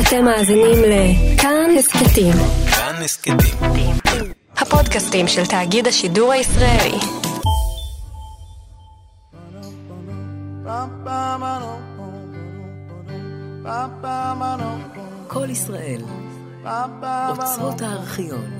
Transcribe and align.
אתם 0.00 0.24
מאזינים 0.24 0.78
לכאן 0.82 1.70
הסכתים. 1.78 2.32
כאן 2.70 3.02
הסכתים. 3.04 3.36
הפודקאסטים 4.56 5.28
של 5.28 5.46
תאגיד 5.46 5.86
השידור 5.86 6.32
הישראלי. 6.32 6.98
כל 15.28 15.50
ישראל, 15.50 16.00
אוצרות 17.30 17.80
הארכיון. 17.80 18.50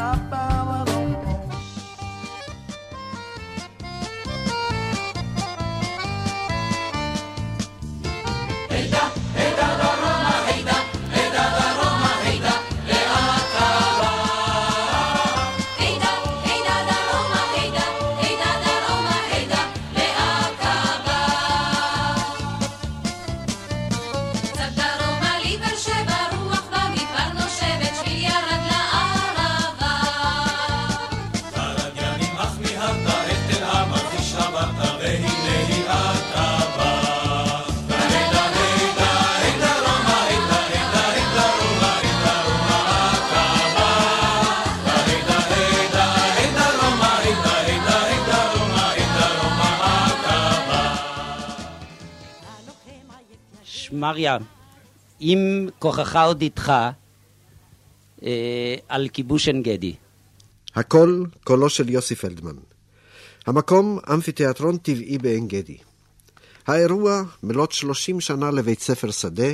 קצת 0.00 0.99
שמריה, 54.00 54.38
אם 55.20 55.68
כוחך 55.78 56.16
עוד 56.16 56.42
איתך, 56.42 56.72
אה, 58.22 58.74
על 58.88 59.08
כיבוש 59.08 59.48
עין 59.48 59.62
גדי. 59.62 59.94
הקול, 60.74 61.26
קולו 61.44 61.68
של 61.68 61.88
יוסי 61.88 62.14
פלדמן. 62.14 62.56
המקום, 63.46 63.98
אמפיתיאטרון 64.12 64.76
טבעי 64.76 65.18
בעין 65.18 65.48
גדי. 65.48 65.76
האירוע, 66.66 67.22
מלאת 67.42 67.72
30 67.72 68.20
שנה 68.20 68.50
לבית 68.50 68.80
ספר 68.80 69.10
שדה, 69.10 69.52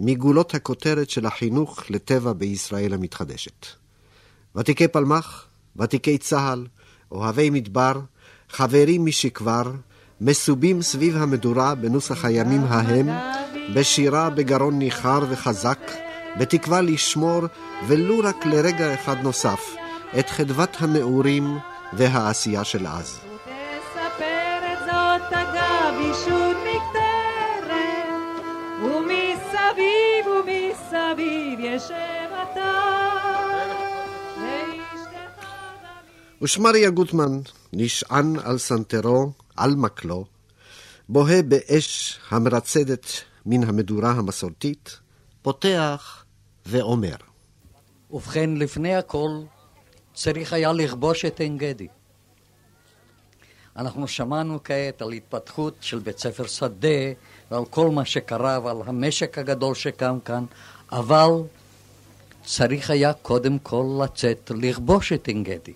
מגולות 0.00 0.54
הכותרת 0.54 1.10
של 1.10 1.26
החינוך 1.26 1.90
לטבע 1.90 2.32
בישראל 2.32 2.94
המתחדשת. 2.94 3.66
ותיקי 4.56 4.88
פלמ"ח, 4.88 5.46
ותיקי 5.76 6.18
צה"ל, 6.18 6.66
אוהבי 7.12 7.50
מדבר, 7.50 8.00
חברים 8.48 9.06
משכבר, 9.06 9.72
מסובים 10.20 10.82
סביב 10.82 11.16
המדורה 11.16 11.74
בנוסח 11.74 12.24
הימים 12.24 12.64
ההם, 12.64 13.08
בשירה 13.74 14.30
בגרון 14.30 14.78
ניחר 14.78 15.20
וחזק, 15.28 15.90
בתקווה 16.38 16.80
לשמור, 16.80 17.42
ולו 17.86 18.18
רק 18.18 18.46
לרגע 18.46 18.94
אחד 18.94 19.16
נוסף, 19.22 19.60
את 20.18 20.30
חדוות 20.30 20.76
הנעורים 20.80 21.58
והעשייה 21.92 22.64
של 22.64 22.86
אז. 22.86 23.20
ומסביב 28.82 30.26
ומסביב 30.26 31.60
ישב 31.60 32.26
ושמריה 36.42 36.90
גוטמן 36.90 37.40
נשען 37.72 38.36
על 38.44 38.58
סנטרו, 38.58 39.32
על 39.56 39.74
מקלו, 39.74 40.24
בוהה 41.08 41.42
באש 41.42 42.18
המרצדת 42.30 43.06
מן 43.46 43.64
המדורה 43.64 44.10
המסורתית, 44.10 45.00
פותח 45.42 46.24
ואומר. 46.66 47.16
ובכן, 48.10 48.56
לפני 48.56 48.96
הכל, 48.96 49.30
צריך 50.14 50.52
היה 50.52 50.72
לכבוש 50.72 51.24
את 51.24 51.40
עין 51.40 51.58
גדי. 51.58 51.88
אנחנו 53.76 54.08
שמענו 54.08 54.58
כעת 54.64 55.02
על 55.02 55.12
התפתחות 55.12 55.74
של 55.80 55.98
בית 55.98 56.18
ספר 56.18 56.46
שדה 56.46 56.88
ועל 57.50 57.64
כל 57.64 57.90
מה 57.90 58.04
שקרה 58.04 58.58
ועל 58.64 58.76
המשק 58.86 59.38
הגדול 59.38 59.74
שקם 59.74 60.18
כאן, 60.24 60.44
אבל 60.92 61.30
צריך 62.44 62.90
היה 62.90 63.12
קודם 63.12 63.58
כל 63.58 64.00
לצאת 64.04 64.50
לכבוש 64.54 65.12
את 65.12 65.28
עין 65.28 65.42
גדי, 65.42 65.74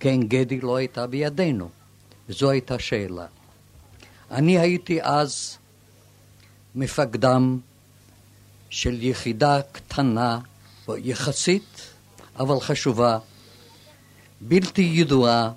כי 0.00 0.08
עין 0.08 0.28
גדי 0.28 0.60
לא 0.60 0.76
הייתה 0.76 1.06
בידינו, 1.06 1.68
וזו 2.28 2.50
הייתה 2.50 2.78
שאלה. 2.78 3.26
אני 4.30 4.58
הייתי 4.58 5.02
אז 5.02 5.58
מפקדם 6.74 7.58
של 8.70 9.02
יחידה 9.02 9.60
קטנה 9.72 10.38
יחסית, 10.88 11.80
אבל 12.38 12.60
חשובה, 12.60 13.18
בלתי 14.40 14.82
ידועה, 14.94 15.50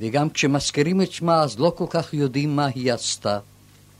וגם 0.00 0.30
כשמזכירים 0.30 1.02
את 1.02 1.12
שמה 1.12 1.42
אז 1.42 1.58
לא 1.58 1.72
כל 1.76 1.86
כך 1.90 2.14
יודעים 2.14 2.56
מה 2.56 2.66
היא 2.66 2.92
עשתה, 2.92 3.38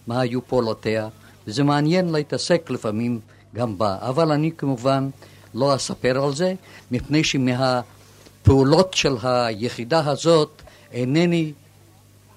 מה 0.06 0.20
היו 0.20 0.46
פעולותיה, 0.46 1.08
וזה 1.46 1.62
מעניין 1.62 2.12
להתעסק 2.12 2.70
לפעמים 2.70 3.20
גם 3.54 3.78
בה. 3.78 3.98
אבל 4.00 4.32
אני 4.32 4.50
כמובן 4.56 5.10
לא 5.54 5.76
אספר 5.76 6.24
על 6.24 6.34
זה, 6.34 6.54
מפני 6.90 7.24
שמהפעולות 7.24 8.94
של 8.94 9.16
היחידה 9.22 10.10
הזאת 10.10 10.62
אינני 10.92 11.52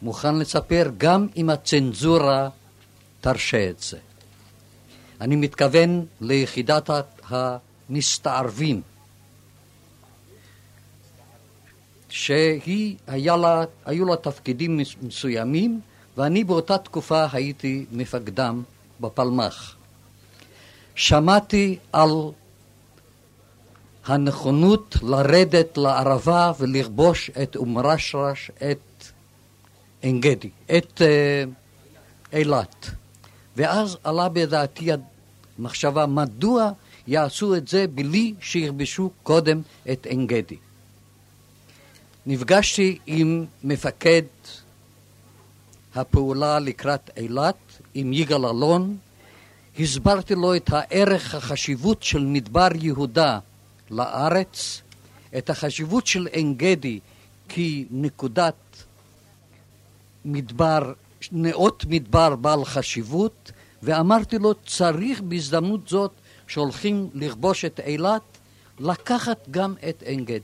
מוכן 0.01 0.35
לספר 0.35 0.89
גם 0.97 1.27
אם 1.37 1.49
הצנזורה 1.49 2.49
תרשה 3.23 3.69
את 3.69 3.79
זה. 3.79 3.97
אני 5.21 5.35
מתכוון 5.35 6.05
ליחידת 6.21 6.89
המסתערבים, 7.29 8.81
שהיא, 12.09 12.95
לה, 13.07 13.63
היו 13.85 14.05
לה 14.05 14.15
תפקידים 14.15 14.77
מס- 14.77 14.95
מסוימים, 15.01 15.81
ואני 16.17 16.43
באותה 16.43 16.77
תקופה 16.77 17.25
הייתי 17.31 17.85
מפקדם 17.91 18.63
בפלמ"ח. 18.99 19.75
שמעתי 20.95 21.77
על 21.93 22.11
הנכונות 24.05 24.95
לרדת 25.01 25.77
לערבה 25.77 26.51
ולכבוש 26.59 27.31
את 27.43 27.55
אום 27.55 27.77
רשרש, 27.77 28.51
את 28.71 29.11
עין 30.01 30.21
גדי, 30.21 30.49
את 30.77 31.01
אה, 31.01 31.43
אילת. 32.39 32.91
ואז 33.57 33.97
עלה 34.03 34.29
בדעתי 34.29 34.89
המחשבה, 35.59 36.05
מדוע 36.05 36.71
יעשו 37.07 37.55
את 37.55 37.67
זה 37.67 37.85
בלי 37.87 38.33
שיכבשו 38.41 39.09
קודם 39.23 39.61
את 39.91 40.05
עין 40.05 40.27
גדי. 40.27 40.57
נפגשתי 42.25 42.99
עם 43.05 43.45
מפקד 43.63 44.21
הפעולה 45.95 46.59
לקראת 46.59 47.09
אילת, 47.17 47.55
עם 47.93 48.13
יגאל 48.13 48.45
אלון, 48.45 48.97
הסברתי 49.79 50.35
לו 50.35 50.55
את 50.55 50.69
הערך, 50.73 51.35
החשיבות 51.35 52.03
של 52.03 52.25
מדבר 52.25 52.67
יהודה 52.81 53.39
לארץ, 53.89 54.81
את 55.37 55.49
החשיבות 55.49 56.07
של 56.07 56.27
עין 56.31 56.53
גדי 56.57 56.99
כנקודת 57.49 58.55
מדבר, 60.25 60.93
נאות 61.31 61.85
מדבר 61.89 62.35
בעל 62.35 62.65
חשיבות, 62.65 63.51
ואמרתי 63.83 64.37
לו, 64.37 64.53
צריך 64.65 65.21
בהזדמנות 65.21 65.87
זאת 65.87 66.11
שהולכים 66.47 67.09
לכבוש 67.13 67.65
את 67.65 67.79
אילת, 67.79 68.21
לקחת 68.79 69.49
גם 69.51 69.75
את 69.89 70.03
עין 70.05 70.25
גדי. 70.25 70.39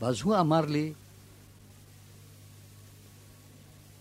ואז 0.00 0.20
הוא 0.22 0.36
אמר 0.36 0.60
לי, 0.60 0.92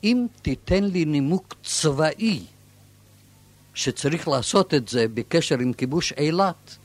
אם 0.03 0.25
תיתן 0.41 0.83
לי 0.83 1.05
נימוק 1.05 1.55
צבאי 1.63 2.43
שצריך 3.73 4.27
לעשות 4.27 4.73
את 4.73 4.87
זה 4.87 5.05
בקשר 5.13 5.59
עם 5.59 5.73
כיבוש 5.73 6.13
אילת, 6.17 6.77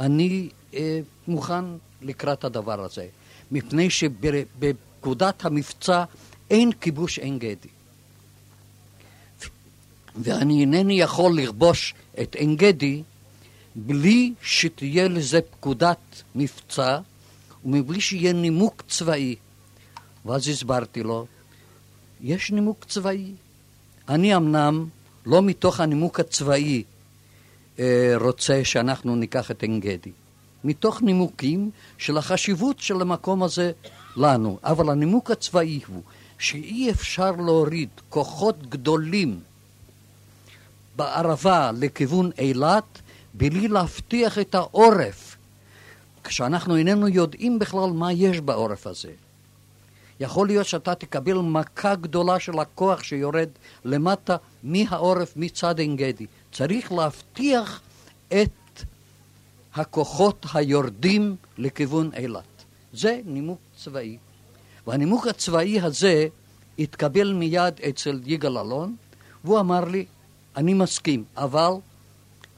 אני 0.00 0.48
אה, 0.74 1.00
מוכן 1.28 1.64
לקראת 2.02 2.44
הדבר 2.44 2.80
הזה. 2.80 3.06
מפני 3.50 3.90
שבפקודת 3.90 5.44
המבצע 5.44 6.04
אין 6.50 6.72
כיבוש 6.72 7.18
עין 7.18 7.38
גדי. 7.38 7.68
ואני 10.22 10.60
אינני 10.60 11.00
יכול 11.00 11.36
לכבוש 11.36 11.94
את 12.22 12.34
עין 12.34 12.56
גדי 12.56 13.02
בלי 13.76 14.32
שתהיה 14.42 15.08
לזה 15.08 15.40
פקודת 15.50 16.22
מבצע 16.34 16.98
ומבלי 17.64 18.00
שיהיה 18.00 18.32
נימוק 18.32 18.82
צבאי. 18.88 19.36
ואז 20.26 20.48
הסברתי 20.48 21.02
לו 21.02 21.26
יש 22.20 22.50
נימוק 22.50 22.84
צבאי. 22.88 23.32
אני 24.08 24.36
אמנם, 24.36 24.86
לא 25.26 25.42
מתוך 25.42 25.80
הנימוק 25.80 26.20
הצבאי, 26.20 26.82
אה, 27.78 28.12
רוצה 28.20 28.64
שאנחנו 28.64 29.16
ניקח 29.16 29.50
את 29.50 29.62
עין 29.62 29.80
גדי. 29.80 30.10
מתוך 30.64 31.02
נימוקים 31.02 31.70
של 31.98 32.18
החשיבות 32.18 32.78
של 32.78 33.00
המקום 33.00 33.42
הזה 33.42 33.72
לנו. 34.16 34.58
אבל 34.64 34.90
הנימוק 34.90 35.30
הצבאי 35.30 35.80
הוא 35.86 36.02
שאי 36.38 36.90
אפשר 36.90 37.30
להוריד 37.30 37.88
כוחות 38.08 38.66
גדולים 38.68 39.40
בערבה 41.00 41.70
לכיוון 41.78 42.30
אילת 42.38 42.98
בלי 43.34 43.68
להבטיח 43.68 44.38
את 44.38 44.54
העורף, 44.54 45.36
כשאנחנו 46.24 46.76
איננו 46.76 47.08
יודעים 47.08 47.58
בכלל 47.58 47.90
מה 47.90 48.12
יש 48.12 48.40
בעורף 48.40 48.86
הזה. 48.86 49.12
יכול 50.20 50.46
להיות 50.46 50.66
שאתה 50.66 50.94
תקבל 50.94 51.38
מכה 51.38 51.94
גדולה 51.94 52.40
של 52.40 52.58
הכוח 52.58 53.02
שיורד 53.02 53.48
למטה 53.84 54.36
מהעורף 54.62 55.32
מצד 55.36 55.78
עין 55.78 55.96
גדי. 55.96 56.26
צריך 56.52 56.92
להבטיח 56.92 57.80
את 58.28 58.84
הכוחות 59.74 60.46
היורדים 60.54 61.36
לכיוון 61.58 62.10
אילת. 62.16 62.64
זה 62.92 63.20
נימוק 63.24 63.58
צבאי. 63.76 64.16
והנימוק 64.86 65.26
הצבאי 65.26 65.80
הזה 65.80 66.26
התקבל 66.78 67.32
מיד 67.32 67.74
אצל 67.88 68.20
יגאל 68.26 68.58
אלון, 68.58 68.96
והוא 69.44 69.60
אמר 69.60 69.84
לי, 69.84 70.04
אני 70.56 70.74
מסכים, 70.74 71.24
אבל 71.36 71.72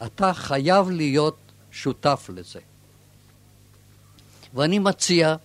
אתה 0.07 0.35
חייב 0.35 0.91
להיות 0.91 1.37
שותף 1.71 2.31
לזה. 2.35 2.61
ואני 4.55 4.79
מציע 4.79 5.37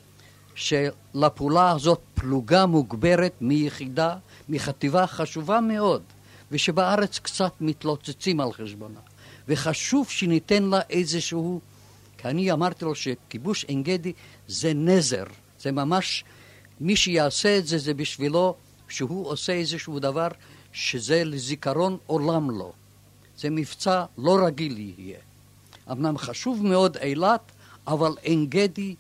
שלפעולה 0.56 1.72
הזאת 1.72 2.00
פלוגה 2.14 2.66
מוגברת 2.66 3.34
מיחידה, 3.42 4.16
מחטיבה 4.50 5.08
חשובה 5.08 5.62
מאוד, 5.62 6.02
ושבארץ 6.52 7.20
קצת 7.20 7.52
מתלוצצים 7.62 8.40
על 8.40 8.54
חשבונה. 8.54 9.00
וחשוב 9.48 10.10
שניתן 10.10 10.64
לה 10.64 10.80
איזשהו, 10.90 11.60
כי 12.18 12.28
אני 12.28 12.52
אמרתי 12.52 12.86
לו 12.86 12.96
שכיבוש 12.96 13.64
עין 13.64 13.84
גדי 13.84 14.14
זה 14.48 14.74
נזר, 14.74 15.24
זה 15.60 15.72
ממש, 15.72 16.24
מי 16.80 16.96
שיעשה 16.96 17.58
את 17.58 17.68
זה 17.68 17.78
זה 17.78 17.94
בשבילו 17.94 18.56
שהוא 18.90 19.28
עושה 19.28 19.54
איזשהו 19.54 20.00
דבר 20.00 20.28
שזה 20.78 21.24
לזיכרון 21.24 21.98
עולם 22.06 22.52
לו. 22.52 22.74
זה 23.38 23.50
מבצע 23.50 24.06
לא 24.18 24.38
רגיל 24.46 24.78
יהיה. 24.78 25.20
אמנם 25.92 26.18
חשוב 26.18 26.66
מאוד 26.66 26.98
אילת, 26.98 27.52
אבל 27.88 28.12
עין 28.22 28.46
גדי 28.46 28.96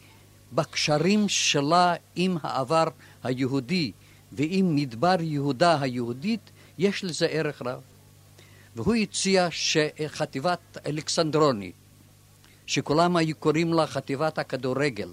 בקשרים 0.53 1.29
שלה 1.29 1.93
עם 2.15 2.37
העבר 2.43 2.83
היהודי 3.23 3.91
ועם 4.31 4.75
מדבר 4.75 5.15
יהודה 5.19 5.81
היהודית, 5.81 6.49
יש 6.77 7.03
לזה 7.03 7.25
ערך 7.25 7.61
רב. 7.61 7.79
והוא 8.75 8.95
הציע 8.95 9.47
שחטיבת 9.51 10.77
אלכסנדרוני, 10.85 11.71
שכולם 12.65 13.15
היו 13.15 13.35
קוראים 13.35 13.73
לה 13.73 13.87
חטיבת 13.87 14.39
הכדורגל, 14.39 15.09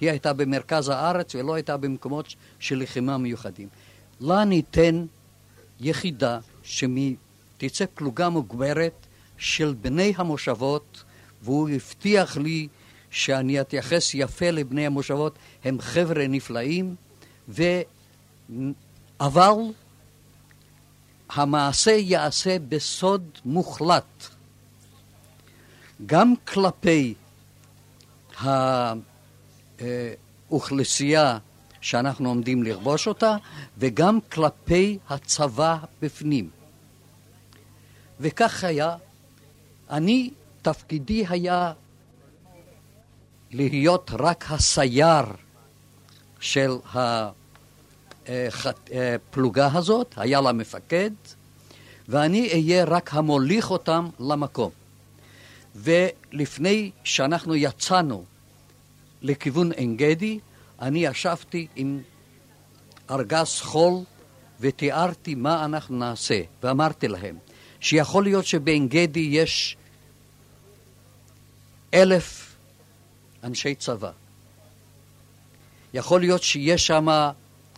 היא 0.00 0.10
הייתה 0.10 0.32
במרכז 0.32 0.88
הארץ 0.88 1.34
ולא 1.34 1.54
הייתה 1.54 1.76
במקומות 1.76 2.34
של 2.58 2.78
לחימה 2.78 3.18
מיוחדים. 3.18 3.68
לה 4.20 4.44
ניתן 4.44 5.06
יחידה 5.80 6.38
שתצא 6.62 7.84
פלוגה 7.94 8.28
מוגברת 8.28 9.06
של 9.38 9.74
בני 9.80 10.12
המושבות, 10.16 11.04
והוא 11.42 11.68
הבטיח 11.68 12.36
לי 12.36 12.68
שאני 13.10 13.60
אתייחס 13.60 14.14
יפה 14.14 14.50
לבני 14.50 14.86
המושבות, 14.86 15.38
הם 15.64 15.80
חבר'ה 15.80 16.26
נפלאים, 16.28 16.94
ו... 17.48 17.62
אבל 19.20 19.54
המעשה 21.30 21.90
ייעשה 21.90 22.56
בסוד 22.68 23.22
מוחלט, 23.44 24.28
גם 26.06 26.34
כלפי 26.44 27.14
האוכלוסייה 30.50 31.38
שאנחנו 31.80 32.28
עומדים 32.28 32.62
לכבוש 32.62 33.08
אותה, 33.08 33.36
וגם 33.78 34.18
כלפי 34.20 34.98
הצבא 35.08 35.76
בפנים. 36.02 36.50
וכך 38.20 38.64
היה. 38.64 38.96
אני, 39.90 40.30
תפקידי 40.62 41.24
היה 41.28 41.72
להיות 43.50 44.10
רק 44.18 44.44
הסייר 44.48 45.24
של 46.40 46.70
הפלוגה 48.26 49.68
הזאת, 49.72 50.14
היה 50.16 50.40
לה 50.40 50.52
מפקד, 50.52 51.10
ואני 52.08 52.48
אהיה 52.52 52.84
רק 52.84 53.14
המוליך 53.14 53.70
אותם 53.70 54.08
למקום. 54.20 54.70
ולפני 55.74 56.90
שאנחנו 57.04 57.56
יצאנו 57.56 58.24
לכיוון 59.22 59.72
עין 59.72 59.96
גדי, 59.96 60.38
אני 60.80 61.06
ישבתי 61.06 61.66
עם 61.76 62.00
ארגז 63.10 63.60
חול 63.60 63.94
ותיארתי 64.60 65.34
מה 65.34 65.64
אנחנו 65.64 65.98
נעשה, 65.98 66.40
ואמרתי 66.62 67.08
להם 67.08 67.38
שיכול 67.80 68.24
להיות 68.24 68.46
שבעין 68.46 68.88
גדי 68.88 69.28
יש 69.32 69.76
אלף 71.94 72.56
אנשי 73.44 73.74
צבא. 73.74 74.10
יכול 75.94 76.20
להיות 76.20 76.42
שיש 76.42 76.86
שם 76.86 77.08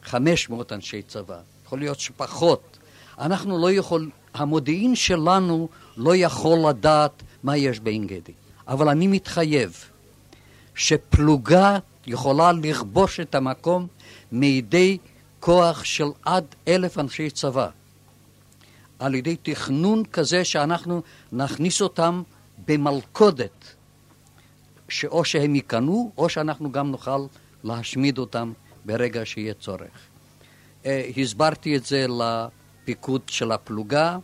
500 0.03 0.73
אנשי 0.73 1.03
צבא, 1.03 1.41
יכול 1.67 1.79
להיות 1.79 2.01
שפחות. 2.01 2.79
אנחנו 3.19 3.59
לא 3.59 3.73
יכול, 3.73 4.11
המודיעין 4.35 4.97
שלנו 4.97 5.69
לא 5.97 6.17
יכול 6.17 6.59
לדעת 6.69 7.23
מה 7.43 7.57
יש 7.57 7.81
בעין 7.81 8.07
גדי. 8.07 8.33
אבל 8.69 8.89
אני 8.89 9.07
מתחייב 9.07 9.85
שפלוגה 10.75 11.79
יכולה 12.11 12.53
לכבוש 12.53 13.21
את 13.21 13.35
המקום 13.35 13.87
מידי 14.33 14.99
כוח 15.41 15.85
של 15.85 16.05
עד 16.25 16.45
אלף 16.69 16.99
אנשי 16.99 17.31
צבא. 17.31 17.69
על 18.99 19.15
ידי 19.15 19.37
תכנון 19.43 20.05
כזה 20.05 20.45
שאנחנו 20.45 21.03
נכניס 21.33 21.83
אותם 21.83 22.23
במלכודת, 22.67 23.75
שאו 24.89 25.25
שהם 25.25 25.55
ייכנעו, 25.55 26.13
או 26.19 26.29
שאנחנו 26.29 26.73
גם 26.73 26.91
נוכל 26.91 27.27
להשמיד 27.65 28.19
אותם 28.19 28.53
ברגע 28.85 29.21
שיהיה 29.25 29.55
צורך. 29.55 30.09
אה, 30.87 31.11
הסברתי 31.17 31.77
את 31.77 31.85
זה 31.87 32.07
לפיקוד 32.09 33.23
של 33.27 33.53
הפלוגה, 33.53 34.19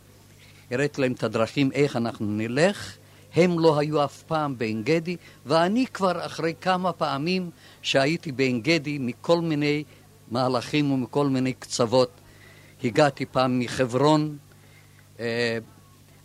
הראיתי 0.71 1.01
להם 1.01 1.11
את 1.11 1.23
הדרכים 1.23 1.71
איך 1.71 1.95
אנחנו 1.95 2.25
נלך. 2.25 2.97
הם 3.37 3.59
לא 3.59 3.79
היו 3.79 4.03
אף 4.03 4.23
פעם 4.23 4.57
בעין 4.57 4.83
גדי, 4.83 5.15
ואני 5.45 5.85
כבר 5.87 6.25
אחרי 6.25 6.53
כמה 6.61 6.93
פעמים 6.93 7.49
שהייתי 7.81 8.31
בעין 8.31 8.61
גדי 8.61 8.97
מכל 9.01 9.41
מיני 9.41 9.83
מהלכים 10.31 10.91
ומכל 10.91 11.27
מיני 11.27 11.53
קצוות. 11.53 12.11
הגעתי 12.83 13.25
פעם 13.25 13.59
מחברון, 13.59 14.37
אה, 15.19 15.57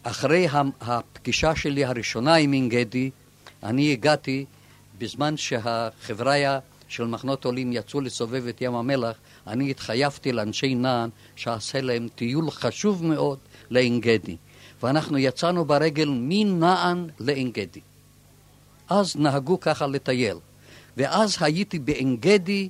אחרי 0.02 0.46
הפגישה 0.80 1.56
שלי 1.56 1.84
הראשונה 1.84 2.34
עם 2.34 2.52
עין 2.52 2.68
גדי, 2.68 3.10
אני 3.62 3.92
הגעתי 3.92 4.44
בזמן 4.98 5.36
שהחבריה 5.36 6.58
של 6.88 7.04
מחנות 7.04 7.44
עולים 7.44 7.72
יצאו 7.72 8.00
לסובב 8.00 8.46
את 8.46 8.60
ים 8.60 8.74
המלח, 8.74 9.16
אני 9.46 9.70
התחייבתי 9.70 10.32
לאנשי 10.32 10.74
נען 10.74 11.10
שאעשה 11.36 11.80
להם 11.80 12.08
טיול 12.14 12.50
חשוב 12.50 13.04
מאוד 13.04 13.38
לעין 13.70 14.00
גדי. 14.00 14.36
ואנחנו 14.82 15.18
יצאנו 15.18 15.64
ברגל 15.64 16.08
מנען 16.08 17.06
לעין 17.18 17.50
גדי. 17.50 17.80
אז 18.88 19.16
נהגו 19.16 19.60
ככה 19.60 19.86
לטייל. 19.86 20.36
ואז 20.96 21.36
הייתי 21.40 21.78
בעין 21.78 22.16
גדי 22.16 22.68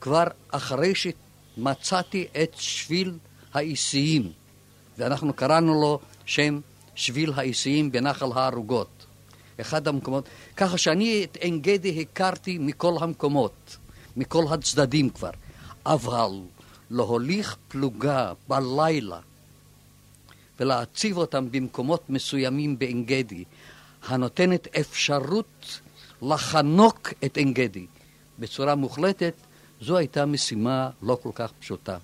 כבר 0.00 0.24
אחרי 0.50 0.92
שמצאתי 0.94 2.26
את 2.42 2.52
שביל 2.56 3.18
האיסיים, 3.54 4.32
ואנחנו 4.98 5.32
קראנו 5.32 5.80
לו 5.80 5.98
שם 6.26 6.60
שביל 6.94 7.32
האיסיים 7.36 7.92
בנחל 7.92 8.32
הערוגות. 8.34 9.06
אחד 9.60 9.88
המקומות, 9.88 10.28
ככה 10.56 10.78
שאני 10.78 11.24
את 11.24 11.36
עין 11.36 11.60
גדי 11.60 12.00
הכרתי 12.00 12.58
מכל 12.58 12.94
המקומות, 13.00 13.76
מכל 14.16 14.44
הצדדים 14.50 15.10
כבר. 15.10 15.30
אבל 15.86 16.30
להוליך 16.90 17.56
פלוגה 17.68 18.32
בלילה 18.48 19.18
ולהציב 20.62 21.16
אותם 21.16 21.50
במקומות 21.50 22.10
מסוימים 22.10 22.78
בעין 22.78 23.04
גדי, 23.04 23.44
הנותנת 24.08 24.76
אפשרות 24.76 25.80
לחנוק 26.22 27.12
את 27.24 27.36
עין 27.36 27.52
גדי 27.52 27.86
בצורה 28.38 28.74
מוחלטת, 28.74 29.34
זו 29.80 29.96
הייתה 29.96 30.26
משימה 30.26 30.90
לא 31.02 31.18
כל 31.22 31.30
כך 31.34 31.52
פשוטה. 31.58 31.98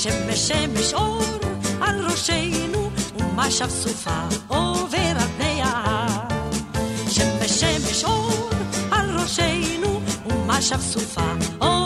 כשמש 0.00 0.94
אור 0.94 1.22
על 1.80 2.06
ראשנו, 2.06 2.90
ומשב 3.18 3.68
סופה 3.68 4.20
עובר 4.48 4.98
על 4.98 5.28
פני 5.36 5.62
ההר. 5.62 6.08
שמש 7.10 7.50
שמש 7.50 8.04
אור 8.04 8.50
על 8.90 9.20
ראשנו, 9.20 10.00
ומשב 10.26 10.80
סופה 10.80 11.32
עובר 11.58 11.77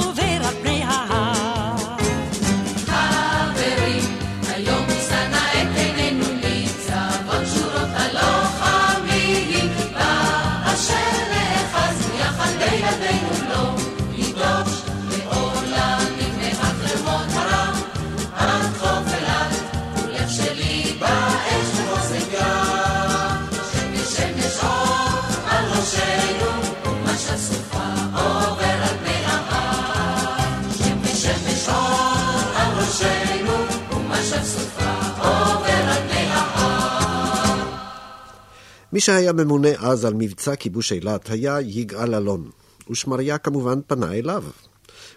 מי 38.93 39.01
שהיה 39.01 39.33
ממונה 39.33 39.69
אז 39.79 40.05
על 40.05 40.15
מבצע 40.15 40.57
כיבוש 40.57 40.93
אילת 40.93 41.31
היה 41.31 41.61
יגאל 41.61 42.15
אלון, 42.15 42.51
ושמריה 42.91 43.39
כמובן 43.39 43.81
פנה 43.87 44.13
אליו. 44.13 44.45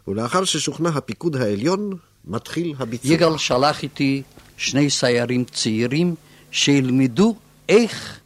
ולאחר 0.07 0.43
ששוכנע 0.43 0.89
הפיקוד 0.89 1.35
העליון, 1.35 1.97
מתחיל 2.25 2.75
הביצוע. 2.79 3.11
יגאל 3.11 3.37
שלח 3.37 3.83
איתי 3.83 4.23
שני 4.57 4.89
סיירים 4.89 5.43
צעירים 5.45 6.15
שילמדו 6.51 7.35
איך 7.69 8.19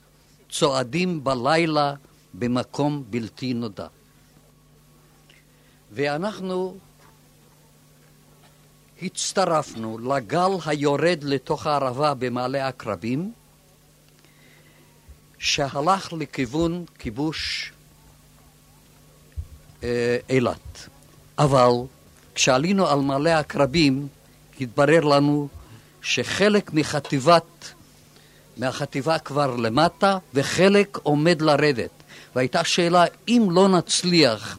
צועדים 0.50 1.24
בלילה 1.24 1.94
במקום 2.34 3.04
בלתי 3.10 3.54
נודע. 3.54 3.88
ואנחנו 5.92 6.78
הצטרפנו 9.02 10.00
לגל 10.00 10.52
היורד 10.66 11.24
לתוך 11.24 11.68
הערבה 11.68 12.14
במעלה 12.14 12.68
עקרבים, 12.68 13.32
שהלך 15.40 16.14
לכיוון 16.14 16.86
כיבוש 17.00 17.72
אה, 19.84 20.18
אילת. 20.30 20.88
אבל 21.38 21.72
כשעלינו 22.36 22.88
על 22.88 23.00
מעלה 23.00 23.36
העקרבים, 23.38 24.08
התברר 24.62 25.00
לנו 25.00 25.48
שחלק 26.02 26.74
מחטיבת, 26.74 27.74
מהחטיבה 28.58 29.20
כבר 29.20 29.56
למטה, 29.56 30.18
וחלק 30.34 30.98
עומד 31.04 31.42
לרדת. 31.42 31.90
והייתה 32.36 32.64
שאלה, 32.64 33.06
אם 33.28 33.48
לא 33.52 33.70
נצליח 33.70 34.58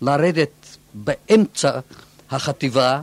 לרדת 0.00 0.76
באמצע 0.94 1.80
החטיבה, 2.30 3.00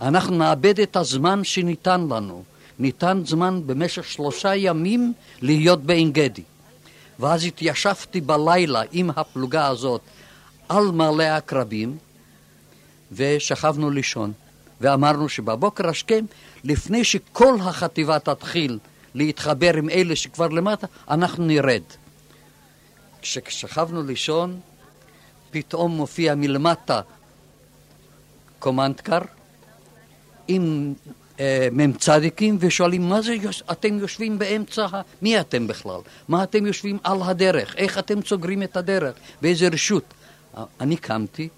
אנחנו 0.00 0.38
נאבד 0.38 0.80
את 0.80 0.96
הזמן 0.96 1.44
שניתן 1.44 2.00
לנו. 2.00 2.44
ניתן 2.78 3.22
זמן 3.26 3.60
במשך 3.66 4.04
שלושה 4.04 4.54
ימים 4.54 5.12
להיות 5.42 5.82
בעין 5.82 6.12
גדי. 6.12 6.42
ואז 7.18 7.44
התיישבתי 7.44 8.20
בלילה 8.20 8.82
עם 8.92 9.10
הפלוגה 9.16 9.66
הזאת 9.66 10.00
על 10.68 10.84
מעלה 10.84 11.34
העקרבים, 11.34 11.98
ושכבנו 13.12 13.90
לישון. 13.90 14.32
ואמרנו 14.80 15.28
שבבוקר 15.28 15.88
השכם, 15.88 16.24
לפני 16.64 17.04
שכל 17.04 17.54
החטיבה 17.60 18.18
תתחיל 18.18 18.78
להתחבר 19.14 19.76
עם 19.76 19.90
אלה 19.90 20.16
שכבר 20.16 20.48
למטה, 20.48 20.86
אנחנו 21.10 21.44
נרד. 21.44 21.82
כששכבנו 23.22 24.02
לישון, 24.02 24.60
פתאום 25.50 25.96
מופיע 25.96 26.34
מלמטה 26.34 27.00
קומנדקר 28.58 29.18
עם 30.48 30.94
מ"צדיקים 31.72 32.56
ושואלים, 32.60 33.08
מה 33.08 33.22
זה. 33.22 33.36
אתם 33.72 33.98
יושבים 33.98 34.38
באמצע. 34.38 34.86
מי 35.22 35.40
אתם 35.40 35.66
בכלל? 35.66 36.00
מה 36.28 36.42
אתם 36.42 36.66
יושבים 36.66 36.98
על 37.04 37.18
הדרך? 37.22 37.76
איך 37.76 37.98
אתם 37.98 38.22
סוגרים 38.22 38.62
את 38.62 38.76
הדרך? 38.76 39.14
באיזה 39.42 39.68
רשות? 39.68 40.04
אני 40.80 40.96
קמתי, 40.96 41.48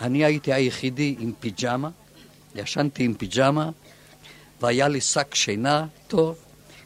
אני 0.00 0.24
הייתי 0.24 0.52
היחידי 0.52 1.14
עם 1.18 1.32
פיג'מה, 1.40 1.90
ישנתי 2.54 3.04
עם 3.04 3.14
פיג'מה, 3.14 3.70
והיה 4.60 4.88
לי 4.88 5.00
שק 5.00 5.34
שינה 5.34 5.86
טוב. 6.08 6.36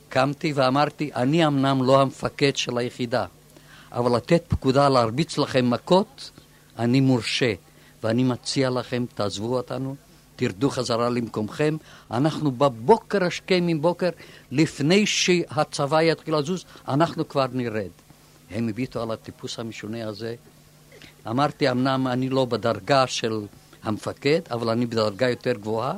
קמתי 0.09 0.53
ואמרתי, 0.53 1.11
אני 1.15 1.47
אמנם 1.47 1.83
לא 1.83 2.03
המפקד 2.03 2.57
של 2.57 2.79
היחידה, 2.79 3.27
אבל 3.93 4.17
לתת 4.17 4.45
פקודה 4.49 4.89
להרביץ 4.89 5.39
לכם 5.39 5.71
מכות, 5.71 6.31
אני 6.79 7.01
מורשה, 7.01 7.53
ואני 8.03 8.25
מציע 8.25 8.71
לכם, 8.71 9.05
תעזבו 9.15 9.57
אותנו, 9.57 9.97
תרדו 10.39 10.71
חזרה 10.71 11.09
למקומכם. 11.09 11.77
אנחנו 12.11 12.51
בבוקר 12.51 13.25
השכם 13.25 13.67
מבוקר, 13.67 14.11
לפני 14.51 15.07
שהצבא 15.07 16.03
יתחיל 16.03 16.37
לזוז, 16.37 16.65
אנחנו 16.89 17.29
כבר 17.29 17.47
נרד. 17.53 17.91
הם 18.51 18.69
הביטו 18.69 19.03
על 19.03 19.11
הטיפוס 19.11 19.59
המשונה 19.59 20.09
הזה. 20.09 20.35
אמרתי, 21.27 21.71
אמנם 21.71 22.07
אני 22.07 22.29
לא 22.29 22.45
בדרגה 22.45 23.07
של 23.07 23.41
המפקד, 23.83 24.41
אבל 24.51 24.69
אני 24.69 24.87
בדרגה 24.87 25.29
יותר 25.29 25.53
גבוהה, 25.53 25.95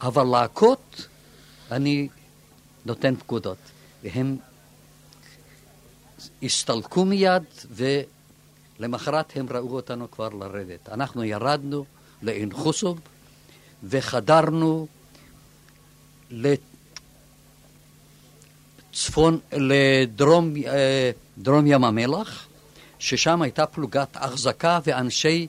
אבל 0.00 0.24
להכות, 0.24 1.06
אני 1.70 2.08
נותן 2.86 3.16
פקודות. 3.16 3.58
והם 4.02 4.36
הסתלקו 6.42 7.04
מיד, 7.04 7.42
ולמחרת 8.80 9.32
הם 9.36 9.46
ראו 9.50 9.76
אותנו 9.76 10.10
כבר 10.10 10.28
לרדת. 10.28 10.88
אנחנו 10.88 11.24
ירדנו 11.24 11.84
לעין 12.22 12.52
חוסוב, 12.52 13.00
וחדרנו 13.82 14.86
לצפון, 18.90 19.38
לדרום 19.52 20.54
אה, 20.66 21.10
דרום 21.38 21.66
ים 21.66 21.84
המלח, 21.84 22.46
ששם 22.98 23.42
הייתה 23.42 23.66
פלוגת 23.66 24.08
החזקה 24.14 24.80
ואנשי, 24.84 25.46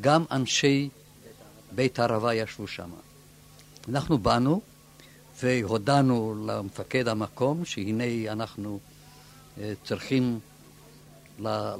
גם 0.00 0.24
אנשי 0.30 0.88
בית 1.72 1.98
הערבה 1.98 2.34
ישבו 2.34 2.66
שם. 2.66 2.90
אנחנו 3.88 4.18
באנו 4.18 4.60
והודענו 5.42 6.44
למפקד 6.46 7.08
המקום 7.08 7.64
שהנה 7.64 8.32
אנחנו 8.32 8.78
אה, 9.58 9.72
צריכים 9.84 10.38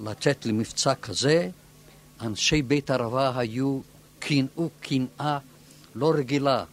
לצאת 0.05 0.47
למבצע 0.47 0.95
כזה. 0.95 1.51
אנשי 2.21 2.63
בית 2.63 2.91
הערבה 2.91 3.39
היו, 3.39 3.81
קינאו 4.19 4.69
קנאה 4.81 5.39
לא 5.97 6.13
רגילה. 6.15 6.65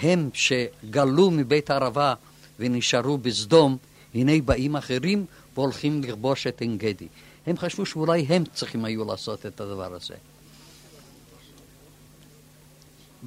הם 0.00 0.30
שגלו 0.34 1.30
מבית 1.30 1.70
הערבה 1.70 2.14
ונשארו 2.58 3.18
בסדום, 3.18 3.76
הנה 4.14 4.32
באים 4.44 4.76
אחרים 4.76 5.26
והולכים 5.54 6.02
לכבוש 6.02 6.46
את 6.46 6.60
עין 6.60 6.78
גדי. 6.78 7.08
הם 7.46 7.58
חשבו 7.58 7.86
שאולי 7.86 8.20
הם 8.20 8.44
צריכים 8.44 8.84
היו 8.84 9.04
לעשות 9.04 9.46
את 9.46 9.60
הדבר 9.60 9.94
הזה. 9.94 10.14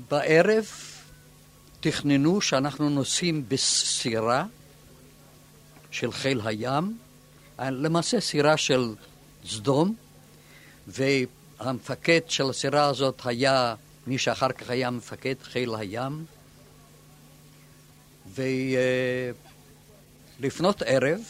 בערב 0.09 0.65
תכננו 1.79 2.41
שאנחנו 2.41 2.89
נוסעים 2.89 3.45
בסירה 3.47 4.45
של 5.91 6.11
חיל 6.11 6.41
הים, 6.45 6.97
למעשה 7.59 8.19
סירה 8.19 8.57
של 8.57 8.95
סדום, 9.45 9.95
והמפקד 10.87 12.21
של 12.27 12.49
הסירה 12.49 12.85
הזאת 12.85 13.21
היה 13.25 13.75
מי 14.07 14.17
שאחר 14.17 14.51
כך 14.51 14.69
היה 14.69 14.89
מפקד 14.89 15.35
חיל 15.43 15.75
הים. 15.75 16.25
ולפנות 20.39 20.81
ערב 20.85 21.21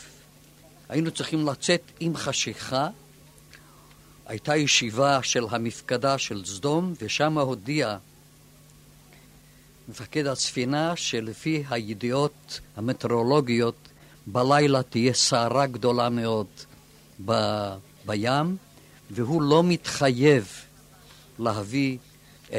היינו 0.90 1.12
צריכים 1.12 1.48
לצאת 1.48 1.82
עם 2.00 2.16
חשיכה. 2.16 2.90
הייתה 4.26 4.56
ישיבה 4.56 5.24
של 5.24 5.46
המפקדה 5.50 6.18
של 6.18 6.46
סדום, 6.46 6.94
ושם 7.02 7.38
הודיע 7.38 7.98
מפקד 9.90 10.28
הספינה 10.28 10.96
שלפי 10.96 11.64
הידיעות 11.70 12.60
המטאורולוגיות 12.76 13.90
בלילה 14.28 14.84
תהיה 14.84 15.14
סערה 15.14 15.68
גדולה 15.68 16.10
מאוד 16.10 16.48
ב, 17.26 17.32
בים, 18.06 18.58
והוא 19.12 19.42
לא 19.42 19.64
מתחייב 19.64 20.48
להביא 21.40 21.98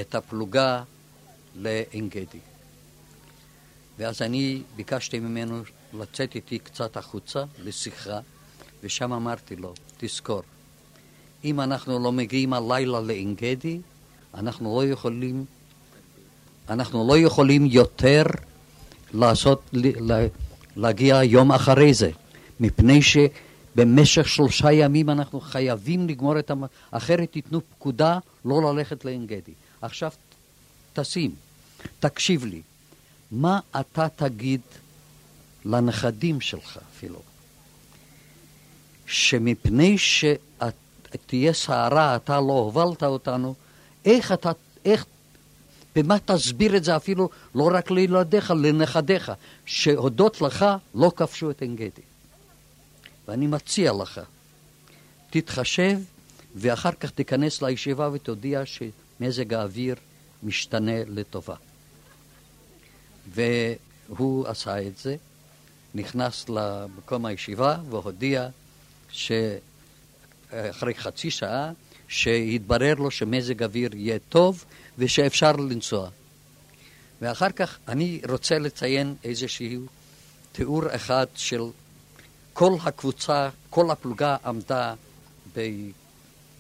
את 0.01 0.15
הפלוגה 0.15 0.83
לעין 1.57 2.09
גדי. 2.09 2.39
ואז 3.99 4.23
אני 4.23 4.63
ביקשתי 4.77 5.19
ממנו 5.19 5.63
לצאת 5.93 6.35
איתי 6.35 6.59
קצת 6.59 6.97
החוצה 6.97 7.45
לשיחה, 7.65 8.21
ושם 8.83 9.13
אמרתי 9.13 9.57
לו, 9.57 9.75
תזכור, 9.97 10.43
אם 11.45 11.61
אנחנו 11.61 11.99
לא 11.99 12.13
מגיעים 12.13 12.53
הלילה 12.53 13.01
לעין 13.01 13.35
גדי, 13.35 13.81
אנחנו 14.35 14.77
לא 14.77 14.87
יכולים 14.87 15.45
אנחנו 16.69 17.09
לא 17.09 17.19
יכולים 17.19 17.67
יותר 17.67 18.23
לעשות, 19.15 19.71
להגיע 20.77 21.25
יום 21.25 21.53
אחרי 21.53 21.95
זה, 21.95 22.11
מפני 22.61 23.01
שבמשך 23.03 24.29
שלושה 24.29 24.73
ימים 24.73 25.11
אנחנו 25.11 25.41
חייבים 25.41 26.09
לגמור 26.09 26.39
את 26.39 26.51
המ... 26.51 26.65
אחרת 26.91 27.37
ייתנו 27.37 27.61
פקודה 27.71 28.19
לא 28.45 28.75
ללכת 28.75 29.05
לעין 29.05 29.27
גדי. 29.27 29.53
עכשיו 29.83 30.11
תשים, 30.93 31.35
תקשיב 32.01 32.45
לי, 32.45 32.63
מה 33.31 33.61
אתה 33.81 34.09
תגיד 34.09 34.61
לנכדים 35.65 36.41
שלך 36.41 36.79
אפילו? 36.93 37.23
שמפני 39.07 39.97
שתהיה 39.99 41.53
סערה, 41.53 42.17
אתה 42.17 42.41
לא 42.41 42.53
הובלת 42.53 43.03
אותנו, 43.03 43.55
איך 44.05 44.33
אתה, 44.33 44.53
איך, 44.85 45.07
במה 45.97 46.19
תסביר 46.19 46.77
את 46.77 46.85
זה 46.85 46.97
אפילו 46.97 47.29
לא 47.55 47.71
רק 47.73 47.91
לילדיך, 47.91 48.51
לנכדיך, 48.51 49.33
שהודות 49.67 50.41
לך 50.41 50.67
לא 50.95 51.13
כבשו 51.17 51.51
את 51.51 51.63
עין 51.63 51.77
גדי. 51.77 52.03
ואני 53.29 53.47
מציע 53.47 53.93
לך, 54.03 54.21
תתחשב 55.31 55.99
ואחר 56.55 56.93
כך 56.93 57.11
תיכנס 57.11 57.63
לישיבה 57.63 58.11
ותודיע 58.13 58.67
שמזג 59.19 59.55
האוויר 59.55 59.95
משתנה 60.43 61.05
לטובה. 61.07 61.55
והוא 63.35 64.47
עשה 64.47 64.87
את 64.87 64.99
זה, 64.99 65.17
נכנס 65.95 66.49
למקום 66.49 67.27
הישיבה 67.27 67.77
והודיע 67.91 68.49
שאחרי 69.11 70.95
חצי 70.95 71.31
שעה 71.31 71.73
שהתברר 72.09 72.95
לו 72.95 73.11
שמזג 73.11 73.63
אוויר 73.63 73.95
יהיה 73.95 74.19
טוב 74.29 74.65
ושאפשר 74.99 75.53
לנסוע. 75.53 76.09
ואחר 77.21 77.51
כך 77.51 77.79
אני 77.89 78.21
רוצה 78.29 78.59
לציין 78.59 79.15
איזשהו 79.25 79.87
תיאור 80.53 80.95
אחד 80.95 81.27
של 81.35 81.63
כל 82.53 82.73
הקבוצה, 82.83 83.49
כל 83.71 83.91
הפלוגה 83.91 84.37
עמדה 84.45 84.95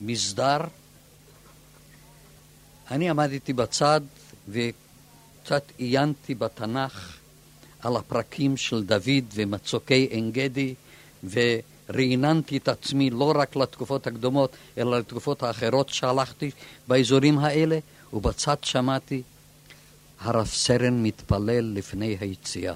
במסדר. 0.00 0.58
אני 2.90 3.10
עמדתי 3.10 3.52
בצד 3.52 4.00
וקצת 4.48 5.62
עיינתי 5.76 6.34
בתנ"ך 6.34 7.16
על 7.80 7.96
הפרקים 7.96 8.56
של 8.56 8.84
דוד 8.84 9.24
ומצוקי 9.34 9.94
עין 10.10 10.32
גדי, 10.32 10.74
ורעננתי 11.24 12.56
את 12.56 12.68
עצמי 12.68 13.10
לא 13.10 13.32
רק 13.36 13.56
לתקופות 13.56 14.06
הקדומות, 14.06 14.56
אלא 14.78 14.98
לתקופות 14.98 15.42
האחרות 15.42 15.88
שהלכתי 15.88 16.50
באזורים 16.88 17.38
האלה, 17.38 17.78
ובצד 18.12 18.56
שמעתי 18.62 19.22
הרב 20.20 20.46
סרן 20.46 21.02
מתפלל 21.02 21.72
לפני 21.74 22.16
היציאה. 22.20 22.74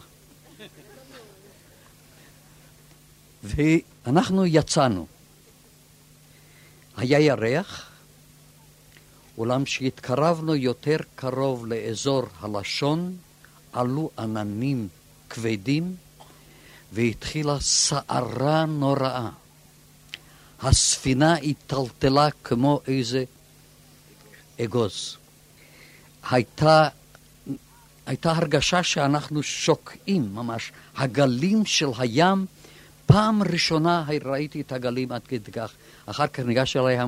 ואנחנו 3.45 4.47
יצאנו. 4.47 5.07
היה 6.97 7.21
ירח, 7.21 7.92
אולם 9.39 9.65
כשהתקרבנו 9.65 10.55
יותר 10.55 10.97
קרוב 11.15 11.67
לאזור 11.67 12.23
הלשון, 12.41 13.17
עלו 13.73 14.11
עננים 14.19 14.89
כבדים 15.31 15.97
והתחילה 16.93 17.61
סערה 17.61 18.67
נוראה. 18.67 19.29
הספינה 20.61 21.35
היטלטלה 21.35 22.29
כמו 22.45 22.81
איזה 22.87 23.25
אגוז. 24.61 25.17
הייתה, 26.31 26.89
הייתה 28.07 28.33
הרגשה 28.33 28.83
שאנחנו 28.83 29.43
שוקעים 29.43 30.35
ממש. 30.35 30.73
הגלים 30.97 31.67
של 31.67 31.89
הים, 31.99 32.47
פעם 33.07 33.43
ראשונה 33.43 34.05
ראיתי 34.25 34.61
את 34.61 34.73
הגלים 34.73 35.13
עד 35.13 35.23
כדי 35.29 35.53
כך. 35.53 35.73
אחר 36.07 36.27
כך 36.27 36.41
ניגש 36.41 36.77
אליי 36.77 36.99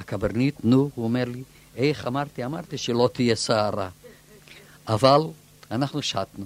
הקברניט, 0.00 0.54
נו, 0.64 0.90
הוא 0.94 1.04
אומר 1.04 1.24
לי, 1.24 1.42
איך 1.76 2.06
אמרתי? 2.06 2.44
אמרתי 2.44 2.78
שלא 2.78 3.10
תהיה 3.12 3.34
סערה. 3.34 3.88
אבל 4.88 5.20
אנחנו 5.70 6.02
שטנו. 6.02 6.44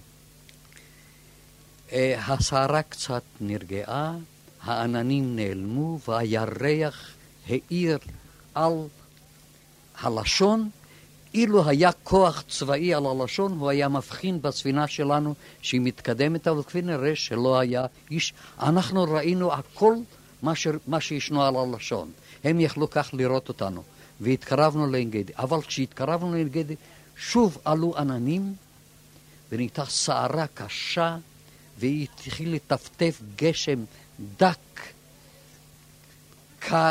אה, 1.92 2.20
הסערה 2.26 2.82
קצת 2.82 3.22
נרגעה, 3.40 4.16
העננים 4.62 5.36
נעלמו 5.36 5.98
והירח 6.08 7.14
האיר 7.48 7.98
על 8.54 8.72
הלשון. 10.00 10.70
אילו 11.34 11.68
היה 11.68 11.92
כוח 11.92 12.44
צבאי 12.48 12.94
על 12.94 13.06
הלשון, 13.06 13.52
הוא 13.52 13.70
היה 13.70 13.88
מבחין 13.88 14.42
בספינה 14.42 14.88
שלנו 14.88 15.34
שהיא 15.62 15.80
מתקדמת, 15.80 16.48
אבל 16.48 16.62
כפי 16.62 16.82
נראה 16.82 17.16
שלא 17.16 17.58
היה 17.58 17.86
איש. 18.10 18.34
אנחנו 18.60 19.04
ראינו 19.04 19.52
הכל 19.52 19.94
מה, 20.42 20.54
ש... 20.54 20.66
מה 20.86 21.00
שישנו 21.00 21.44
על 21.44 21.54
הלשון. 21.56 22.10
הם 22.44 22.60
יכלו 22.60 22.90
כך 22.90 23.10
לראות 23.12 23.48
אותנו, 23.48 23.82
והתקרבנו 24.20 24.86
לעין 24.86 25.10
גדי. 25.10 25.32
אבל 25.38 25.62
כשהתקרבנו 25.62 26.32
לעין 26.32 26.48
גדי, 26.48 26.74
שוב 27.16 27.58
עלו 27.64 27.98
עננים, 27.98 28.54
ונהייתה 29.52 29.84
סערה 29.84 30.46
קשה, 30.54 31.16
והתחיל 31.78 32.54
לטפטף 32.54 33.20
גשם 33.36 33.84
דק, 34.38 34.80
קר, 36.58 36.90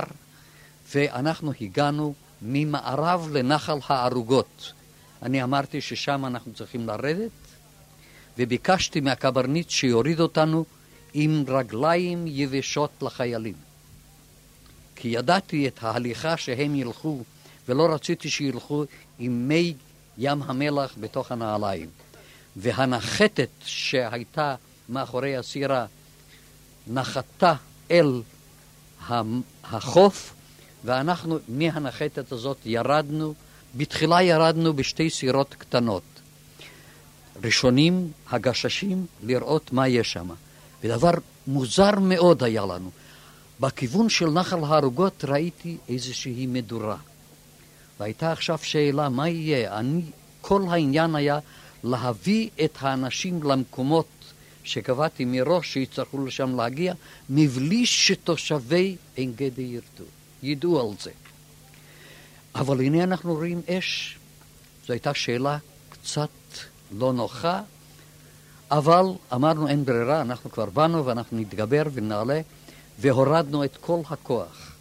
ואנחנו 0.96 1.52
הגענו 1.62 2.14
ממערב 2.42 3.30
לנחל 3.32 3.78
הערוגות. 3.88 4.74
אני 5.22 5.44
אמרתי 5.44 5.82
ששם 5.82 6.26
אנחנו 6.26 6.54
צריכים 6.54 6.88
לרדת, 6.88 7.32
וביקשתי 8.38 9.00
מהקברניט 9.00 9.70
שיוריד 9.70 10.20
אותנו 10.20 10.66
עם 11.14 11.44
רגליים 11.48 12.26
יבשות 12.28 12.92
לחיילים. 13.02 13.73
כי 15.04 15.10
ידעתי 15.10 15.68
את 15.68 15.80
ההליכה 15.82 16.38
שהם 16.38 16.76
ילכו, 16.76 17.24
ולא 17.68 17.94
רציתי 17.94 18.30
שילכו 18.30 18.86
עם 19.20 19.48
מי 19.48 19.74
ים 20.18 20.42
המלח 20.44 20.94
בתוך 21.00 21.32
הנעליים. 21.32 21.90
והנחתת 22.56 23.50
שהייתה 23.66 24.56
מאחורי 24.90 25.38
הסירה 25.38 25.86
נחתה 26.88 27.54
אל 27.92 28.22
החוף, 29.64 30.34
ואנחנו 30.86 31.40
מהנחתת 31.48 32.32
הזאת 32.32 32.58
ירדנו, 32.66 33.34
בתחילה 33.76 34.22
ירדנו 34.22 34.74
בשתי 34.74 35.10
סירות 35.10 35.54
קטנות. 35.54 36.04
ראשונים, 37.44 38.12
הגששים, 38.30 39.06
לראות 39.24 39.74
מה 39.74 39.88
יש 39.88 40.12
שם. 40.12 40.30
ודבר 40.84 41.12
מוזר 41.48 42.00
מאוד 42.00 42.44
היה 42.44 42.66
לנו. 42.66 42.92
בכיוון 43.64 44.10
של 44.10 44.30
נחל 44.30 44.64
הערוגות 44.64 45.26
ראיתי 45.26 45.78
איזושהי 45.90 46.48
מדורה. 46.48 46.98
והייתה 48.00 48.32
עכשיו 48.32 48.58
שאלה, 48.62 49.10
מה 49.10 49.30
יהיה? 49.30 49.80
אני, 49.80 50.02
כל 50.42 50.62
העניין 50.70 51.16
היה 51.16 51.40
להביא 51.84 52.50
את 52.66 52.78
האנשים 52.80 53.44
למקומות 53.44 54.08
שקבעתי 54.64 55.26
מראש 55.26 55.74
שיצטרכו 55.74 56.26
לשם 56.26 56.56
להגיע, 56.56 56.94
מבלי 57.30 57.86
שתושבי 57.86 58.96
עין 59.16 59.34
גדי 59.36 59.62
ירדו, 59.62 60.10
ידעו 60.44 60.80
על 60.82 60.96
זה. 61.02 61.12
אבל 62.56 62.82
הנה 62.82 63.04
אנחנו 63.04 63.34
רואים 63.34 63.62
אש. 63.70 64.18
זו 64.88 64.94
הייתה 64.94 65.14
שאלה 65.14 65.58
קצת 65.90 66.30
לא 66.98 67.14
נוחה, 67.14 67.62
אבל 68.72 69.06
אמרנו 69.34 69.68
אין 69.68 69.86
ברירה, 69.86 70.22
אנחנו 70.22 70.52
כבר 70.52 70.66
באנו 70.66 71.06
ואנחנו 71.06 71.38
נתגבר 71.40 71.84
ונעלה, 71.94 72.42
והורדנו 73.00 73.64
את 73.64 73.78
כל 73.78 74.00
הכוח. 74.10 74.73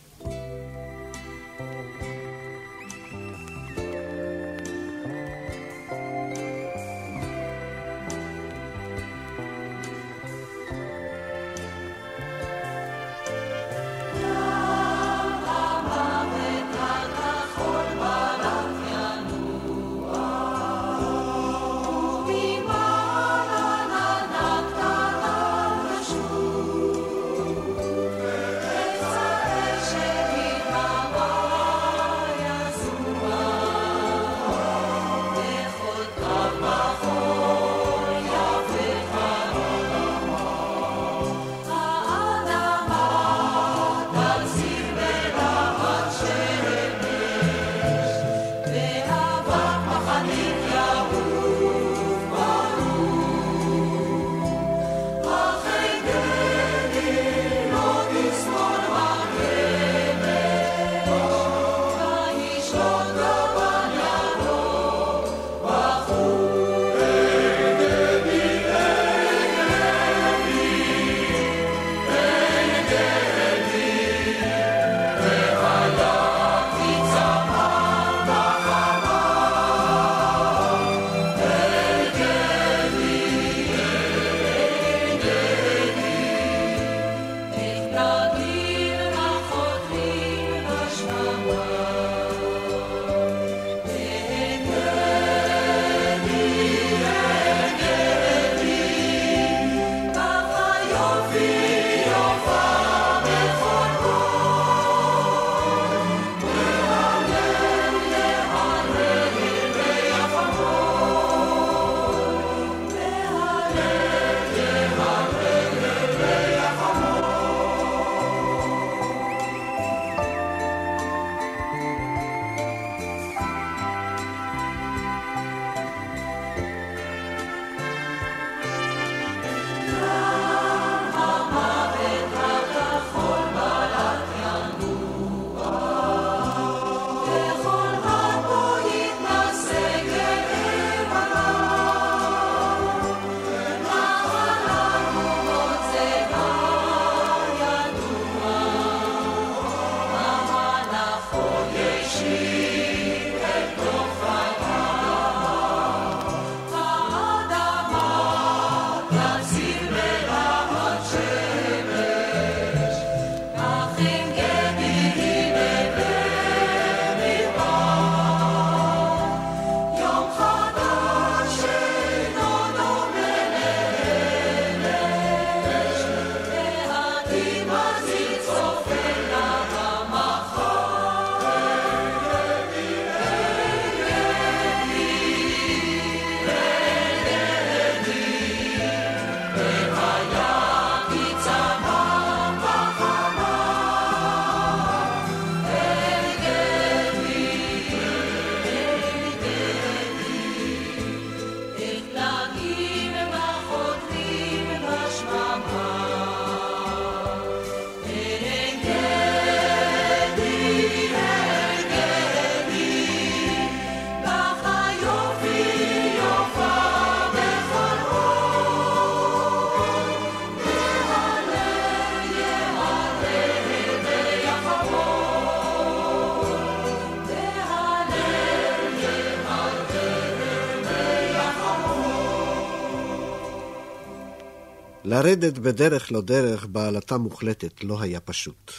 לרדת 235.23 235.59
בדרך 235.59 236.13
לא 236.13 236.21
דרך 236.21 236.67
בעלתה 236.67 237.19
מוחלטת 237.19 237.85
לא 237.85 238.03
היה 238.03 238.21
פשוט. 238.21 238.73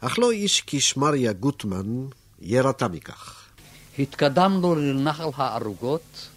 אך 0.00 0.18
לא 0.18 0.30
איש 0.30 0.62
כשמריה 0.66 1.32
גוטמן 1.32 2.06
ירתה 2.40 2.88
מכך. 2.88 3.44
התקדמנו 3.98 4.74
לנחל 4.74 5.28
הערוגות, 5.36 6.28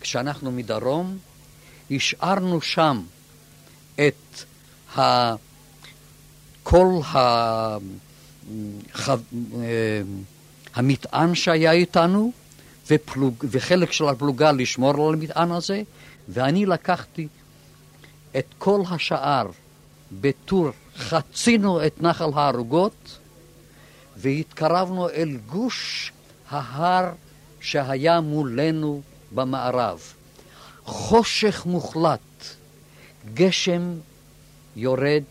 כשאנחנו 0.00 0.52
מדרום, 0.52 1.18
השארנו 1.90 2.60
שם 2.60 3.02
את 3.94 4.44
ה... 4.96 5.34
כל 6.62 7.00
ה... 7.04 7.18
ח... 8.92 9.08
אה, 9.10 9.16
המטען 10.74 11.34
שהיה 11.34 11.72
איתנו, 11.72 12.32
ופלוג... 12.90 13.44
וחלק 13.50 13.92
של 13.92 14.08
הפלוגה 14.08 14.52
לשמור 14.52 15.08
על 15.08 15.14
המטען 15.14 15.52
הזה, 15.52 15.82
ואני 16.28 16.66
לקחתי 16.66 17.28
את 18.38 18.46
כל 18.58 18.82
השאר 18.90 19.46
בטור, 20.12 20.70
חצינו 20.96 21.86
את 21.86 22.02
נחל 22.02 22.30
הערוגות, 22.34 23.18
והתקרבנו 24.16 25.08
אל 25.08 25.36
גוש 25.46 26.12
ההר 26.50 27.12
שהיה 27.60 28.20
מולנו 28.20 29.02
במערב. 29.34 30.00
חושך 30.84 31.66
מוחלט, 31.66 32.20
גשם 33.34 33.94
יורד 34.76 35.22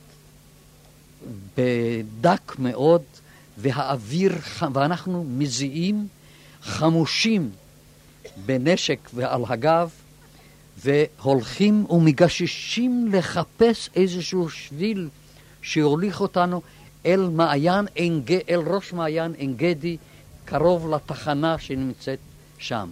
בדק 1.58 2.60
מאוד, 2.60 3.04
והאוויר, 3.58 4.36
ואנחנו 4.74 5.26
מזיעים, 5.30 6.08
חמושים 6.62 7.52
בנשק 8.46 9.10
ועל 9.14 9.42
הגב, 9.48 9.90
והולכים 10.84 11.86
ומגששים 11.90 13.10
לחפש 13.14 13.90
איזשהו 13.96 14.50
שביל 14.50 15.10
שיוליך 15.62 16.22
אותנו 16.22 16.62
אל 17.06 17.30
מעיין 17.30 17.86
אל 18.50 18.60
ראש 18.60 18.94
מעיין 18.94 19.34
עין 19.34 19.58
גדי, 19.58 19.98
קרוב 20.46 20.94
לתחנה 20.94 21.58
שנמצאת 21.58 22.20
שם. 22.58 22.90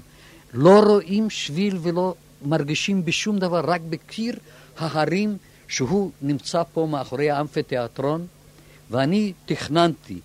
לא 0.54 0.80
רואים 0.80 1.30
שביל 1.30 1.78
ולא 1.82 2.14
מרגישים 2.46 3.06
בשום 3.06 3.40
דבר, 3.40 3.62
רק 3.66 3.82
בקיר 3.90 4.36
ההרים 4.78 5.38
שהוא 5.68 6.12
נמצא 6.22 6.64
פה 6.74 6.88
מאחורי 6.92 7.30
האמפיתיאטרון, 7.30 8.28
ואני 8.92 9.34
תכננתי 9.46 10.20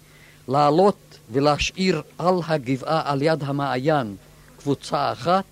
לעלות 0.49 1.19
ולהשאיר 1.33 2.03
על 2.19 2.35
הגבעה, 2.47 3.03
על 3.13 3.23
יד 3.23 3.43
המעיין, 3.43 4.17
קבוצה 4.59 5.13
אחת, 5.13 5.45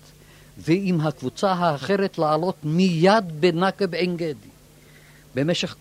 ועם 0.61 1.01
הקבוצה 1.01 1.51
האחרת 1.51 2.17
לעלות 2.17 2.55
מיד 2.63 3.25
בנקב 3.39 3.93
עין 3.93 4.17
גדי. 4.17 4.51
במשך, 5.35 5.75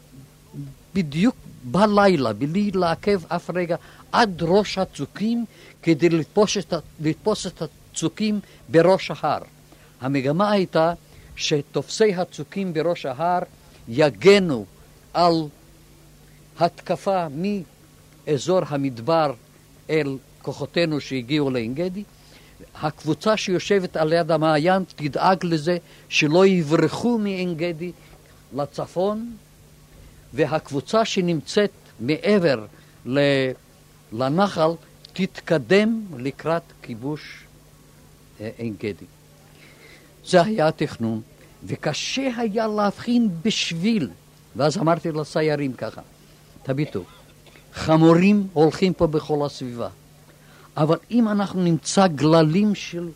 בדיוק 0.95 1.35
בלילה, 1.65 2.33
בלי 2.33 2.71
לעכב 2.75 3.21
אף 3.29 3.51
רגע, 3.55 3.77
עד 4.13 4.43
ראש 4.43 4.79
הצוקים, 4.79 5.45
כדי 5.83 6.09
לתפוס 6.09 6.57
את, 6.59 6.75
לתפוס 7.01 7.47
את 7.47 7.63
הצוקים 7.63 8.41
בראש 8.69 9.11
ההר. 9.11 9.43
המגמה 10.01 10.51
הייתה 10.51 10.93
שתופסי 11.37 12.15
הצוקים 12.15 12.73
בראש 12.75 13.07
ההר 13.07 13.43
יגנו 13.89 14.65
על 15.15 15.35
התקפה 16.59 17.27
מאזור 17.29 18.61
המדבר 18.69 19.33
אל 19.91 20.17
כוחותינו 20.43 21.01
שהגיעו 21.01 21.51
לעין 21.51 21.75
גדי. 21.75 22.05
הקבוצה 22.83 23.37
שיושבת 23.37 23.97
על 23.97 24.13
יד 24.13 24.31
המעיין 24.31 24.83
תדאג 24.97 25.45
לזה 25.45 25.77
שלא 26.09 26.47
יברחו 26.47 27.19
מעין 27.19 27.55
גדי 27.55 27.93
לצפון, 28.57 29.37
והקבוצה 30.35 31.05
שנמצאת 31.05 31.71
מעבר 32.01 32.67
לנחל 34.13 34.71
תתקדם 35.13 36.03
לקראת 36.19 36.63
כיבוש 36.83 37.45
אה, 38.41 38.51
עין 38.59 38.75
גדי. 38.79 39.05
זה 40.27 40.43
היה 40.43 40.69
התכנון, 40.69 41.21
וקשה 41.65 42.31
היה 42.37 42.67
להבחין 42.67 43.29
בשביל. 43.43 44.11
ואז 44.57 44.79
אמרתי 44.79 45.13
לסיירים 45.13 45.73
ככה, 45.73 46.01
תביטו, 46.63 47.05
חמורים 47.73 48.47
הולכים 48.53 48.93
פה 48.93 49.07
בכל 49.07 49.47
הסביבה, 49.47 49.89
אבל 50.81 50.97
אם 51.11 51.29
אנחנו 51.29 51.63
נמצא 51.63 52.07
גללים 52.07 52.75
של 52.75 53.09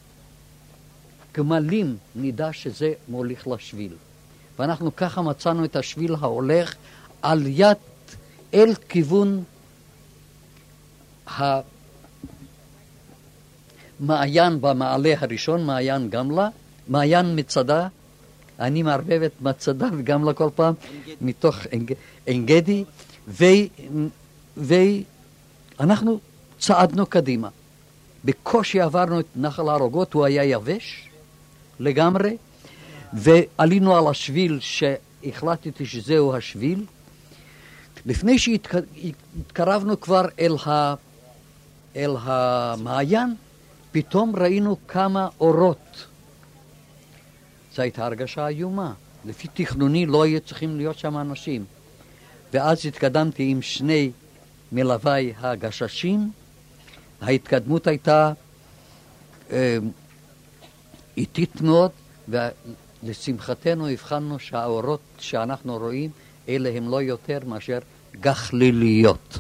גמלים, 1.35 1.97
נדע 2.17 2.53
שזה 2.53 2.93
מוליך 3.09 3.49
לשביל. 3.49 3.93
ואנחנו 4.59 4.97
ככה 4.97 5.23
מצאנו 5.23 5.65
את 5.65 5.77
השביל 5.77 6.15
ההולך 6.21 6.75
על 7.23 7.43
יד 7.47 7.77
אל 8.55 8.75
כיוון 8.89 9.43
המעיין 14.01 14.61
במעלה 14.61 15.15
הראשון, 15.19 15.67
מעיין 15.67 16.11
גמלה, 16.11 16.49
מעיין 16.89 17.39
מצדה, 17.39 17.89
אני 18.59 18.83
מערבב 18.83 19.23
את 19.23 19.33
מצדה 19.41 19.89
וגמלה 19.99 20.33
כל 20.33 20.49
פעם, 20.55 20.75
מתוך 21.21 21.57
עין 22.27 22.47
גדי, 22.47 22.85
ואנחנו 24.57 26.21
צעדנו 26.67 27.07
קדימה. 27.07 27.49
בקושי 28.25 28.81
עברנו 28.81 29.21
את 29.21 29.27
נחל 29.37 29.69
הערוגות, 29.69 30.13
הוא 30.13 30.25
היה 30.25 30.45
יבש 30.45 31.09
לגמרי, 31.81 32.37
ועלינו 33.13 33.97
על 33.97 34.07
השביל 34.07 34.59
שהחלטתי 34.61 35.87
שזהו 35.87 36.35
השביל. 36.35 36.85
לפני 38.07 38.39
שהתקרבנו 38.39 40.01
כבר 40.01 40.27
אל, 40.41 40.57
ה, 40.67 40.95
אל 41.97 42.17
המעיין, 42.21 43.35
פתאום 43.93 44.37
ראינו 44.37 44.77
כמה 44.89 45.29
אורות. 45.41 46.07
זו 47.75 47.83
הייתה 47.83 48.07
הרגשה 48.07 48.49
איומה. 48.49 48.93
לפי 49.25 49.49
תכנוני 49.55 50.07
לא 50.07 50.23
היו 50.23 50.41
צריכים 50.41 50.77
להיות 50.77 50.99
שם 50.99 51.19
אנשים. 51.19 51.65
ואז 52.53 52.87
התקדמתי 52.87 53.43
עם 53.51 53.63
שני 53.63 54.11
מלוויי 54.73 55.33
הגששים. 55.39 56.31
ההתקדמות 57.21 57.87
הייתה 57.87 58.33
אה, 59.53 59.79
איטית 61.17 61.61
מאוד, 61.61 61.91
ולשמחתנו 62.29 63.89
הבחנו 63.89 64.39
שהאורות 64.39 65.01
שאנחנו 65.19 65.77
רואים, 65.77 66.11
אלה 66.49 66.71
הם 66.77 66.89
לא 66.89 67.03
יותר 67.03 67.39
מאשר 67.47 67.79
גחליליות. 68.21 69.39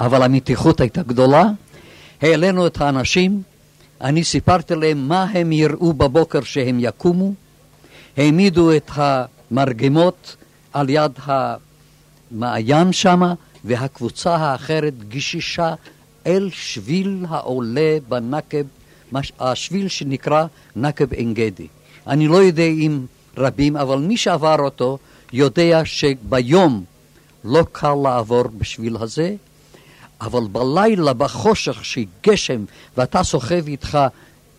אבל 0.00 0.22
המתיחות 0.22 0.80
הייתה 0.80 1.02
גדולה, 1.02 1.44
העלינו 2.22 2.66
את 2.66 2.80
האנשים, 2.80 3.42
אני 4.00 4.24
סיפרתי 4.24 4.74
להם 4.74 5.08
מה 5.08 5.22
הם 5.22 5.52
יראו 5.52 5.92
בבוקר 5.92 6.40
שהם 6.40 6.78
יקומו, 6.80 7.32
העמידו 8.16 8.76
את 8.76 8.90
המרגמות 8.94 10.36
על 10.72 10.90
יד 10.90 11.12
המעיין 11.26 12.92
שמה, 12.92 13.34
והקבוצה 13.64 14.36
האחרת 14.36 15.04
גיששה 15.08 15.74
אל 16.26 16.50
שביל 16.52 17.26
העולה 17.28 17.98
בנקב, 18.08 18.62
השביל 19.40 19.88
שנקרא 19.88 20.46
נקב 20.76 21.12
עין 21.12 21.34
גדי. 21.34 21.66
אני 22.06 22.28
לא 22.28 22.36
יודע 22.36 22.62
אם 22.62 23.06
רבים, 23.36 23.76
אבל 23.76 23.98
מי 23.98 24.16
שעבר 24.16 24.58
אותו 24.58 24.98
יודע 25.32 25.82
שביום 25.84 26.84
לא 27.44 27.64
קל 27.72 27.94
לעבור 28.02 28.42
בשביל 28.58 28.96
הזה, 28.96 29.34
אבל 30.20 30.42
בלילה, 30.52 31.12
בחושך, 31.12 31.84
שגשם, 31.84 32.64
ואתה 32.96 33.22
סוחב 33.22 33.66
איתך 33.66 33.98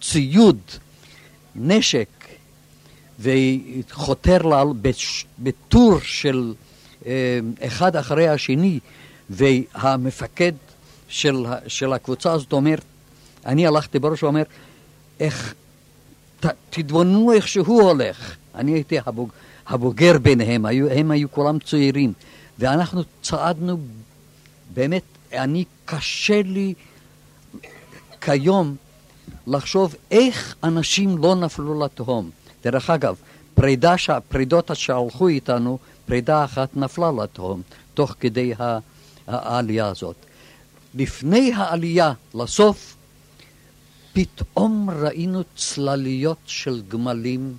ציוד, 0.01 0.59
נשק, 1.55 2.07
וחותר 3.19 4.37
בטור 5.39 5.99
של 6.03 6.53
אה, 7.05 7.39
אחד 7.59 7.95
אחרי 7.95 8.29
השני, 8.29 8.79
והמפקד 9.29 10.51
של, 11.11 11.45
של 11.67 11.93
הקבוצה 11.93 12.33
הזאת 12.33 12.53
אומר, 12.53 12.75
אני 13.45 13.67
הלכתי 13.67 13.99
בראש 13.99 14.23
ואומר, 14.23 14.43
איך, 15.19 15.53
ת, 16.39 16.45
תתבוננו 16.69 17.31
איך 17.31 17.47
שהוא 17.47 17.81
הולך. 17.81 18.35
אני 18.55 18.71
הייתי 18.71 18.97
הבוג, 19.05 19.29
הבוגר 19.67 20.17
ביניהם, 20.17 20.65
היו, 20.65 20.91
הם 20.91 21.11
היו 21.11 21.31
כולם 21.31 21.59
צעירים, 21.59 22.13
ואנחנו 22.59 23.01
צעדנו, 23.21 23.77
באמת, 24.73 25.03
אני, 25.33 25.65
קשה 25.85 26.41
לי 26.41 26.73
כיום 28.21 28.75
לחשוב 29.47 29.95
איך 30.11 30.55
אנשים 30.63 31.17
לא 31.17 31.35
נפלו 31.35 31.85
לתהום. 31.85 32.29
דרך 32.63 32.89
אגב, 32.89 33.15
פרידה, 33.53 33.95
פרידות 34.29 34.71
שהלכו 34.73 35.27
איתנו, 35.27 35.77
פרידה 36.05 36.43
אחת 36.45 36.69
נפלה 36.75 37.11
לתהום, 37.23 37.61
תוך 37.93 38.15
כדי 38.19 38.53
העלייה 39.27 39.87
הזאת. 39.87 40.15
לפני 40.95 41.53
העלייה 41.53 42.13
לסוף, 42.33 42.95
פתאום 44.13 44.89
ראינו 44.89 45.43
צלליות 45.55 46.37
של 46.45 46.81
גמלים 46.87 47.57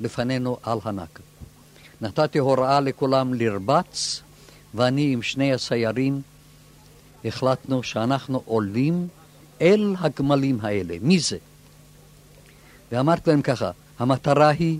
לפנינו 0.00 0.58
על 0.62 0.78
הנקב. 0.84 1.22
נתתי 2.00 2.38
הוראה 2.38 2.80
לכולם 2.80 3.34
לרבץ, 3.34 4.22
ואני 4.74 5.12
עם 5.12 5.22
שני 5.22 5.52
הסיירים 5.52 6.22
החלטנו 7.24 7.82
שאנחנו 7.82 8.42
עולים 8.44 9.08
אל 9.60 9.94
הגמלים 9.98 10.58
האלה. 10.62 10.96
מי 11.00 11.18
זה? 11.18 11.38
ואמרתי 12.92 13.30
להם 13.30 13.42
ככה, 13.42 13.70
המטרה 13.98 14.48
היא, 14.48 14.78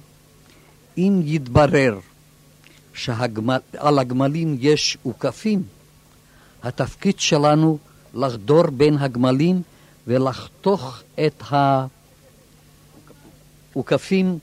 אם 0.99 1.21
יתברר 1.25 1.99
שעל 2.95 3.99
הגמלים 3.99 4.57
יש 4.61 4.99
אוכפים, 5.05 5.63
התפקיד 6.67 7.21
שלנו 7.21 7.79
לחדור 8.15 8.67
בין 8.67 8.99
הגמלים 8.99 9.63
ולחתוך 10.07 11.03
את 11.27 11.43
האוכפים 13.75 14.39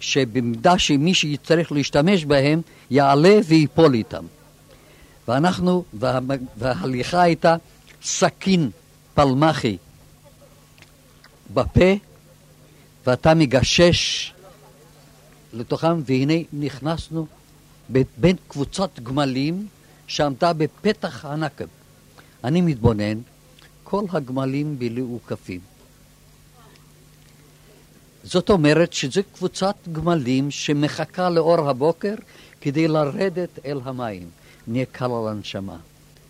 שבמידה 0.00 0.78
שמי 0.78 1.14
שיצטרך 1.14 1.72
להשתמש 1.72 2.24
בהם 2.24 2.60
יעלה 2.90 3.38
ויפול 3.46 3.94
איתם. 3.94 4.24
ואנחנו, 5.28 5.84
וה, 5.94 6.18
וההליכה 6.56 7.22
הייתה 7.22 7.56
סכין 8.02 8.70
פלמחי 9.14 9.76
בפה, 11.54 11.92
ואתה 13.06 13.34
מגשש 13.34 14.32
לתוכם, 15.52 16.02
והנה 16.06 16.34
נכנסנו 16.52 17.26
בין 17.88 18.36
קבוצת 18.48 19.00
גמלים 19.02 19.66
שעמדה 20.08 20.52
בפתח 20.52 21.24
הנקב. 21.24 21.64
אני 22.44 22.60
מתבונן, 22.60 23.18
כל 23.84 24.04
הגמלים 24.12 24.78
בלעוקפים. 24.78 25.60
זאת 28.24 28.50
אומרת 28.50 28.92
שזו 28.92 29.20
קבוצת 29.34 29.76
גמלים 29.92 30.50
שמחכה 30.50 31.30
לאור 31.30 31.70
הבוקר 31.70 32.14
כדי 32.60 32.88
לרדת 32.88 33.58
אל 33.64 33.80
המים. 33.84 34.28
נהיה 34.66 34.84
קל 34.92 35.04
על 35.04 35.28
הנשמה. 35.28 35.76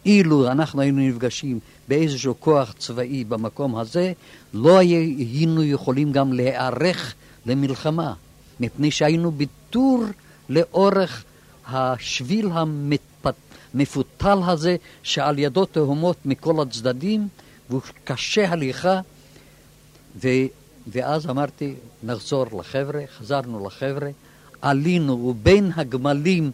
אילו 0.06 0.50
אנחנו 0.50 0.80
היינו 0.80 1.08
נפגשים 1.08 1.58
באיזשהו 1.88 2.34
כוח 2.40 2.74
צבאי 2.78 3.24
במקום 3.24 3.76
הזה, 3.76 4.12
לא 4.54 4.78
היינו 4.78 5.64
יכולים 5.64 6.12
גם 6.12 6.32
להיערך 6.32 7.14
למלחמה, 7.46 8.14
מפני 8.60 8.90
שהיינו 8.90 9.30
בטור 9.30 10.04
לאורך 10.48 11.24
השביל 11.66 12.48
המפותל 13.74 14.38
הזה, 14.46 14.76
שעל 15.02 15.38
ידו 15.38 15.64
תהומות 15.64 16.16
מכל 16.24 16.62
הצדדים, 16.62 17.28
והוא 17.70 17.83
קשה 18.04 18.50
הליכה, 18.50 19.00
ו... 20.22 20.28
ואז 20.92 21.26
אמרתי, 21.26 21.74
נחזור 22.02 22.46
לחבר'ה, 22.61 23.02
חזרנו 23.18 23.66
לחבר'ה, 23.66 24.11
עלינו, 24.62 25.12
ובין 25.12 25.72
הגמלים 25.76 26.50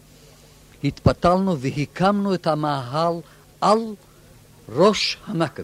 התפתלנו 0.83 1.59
והקמנו 1.59 2.33
את 2.33 2.47
המאהל 2.47 3.13
על 3.61 3.79
ראש 4.69 5.17
הנקב. 5.27 5.63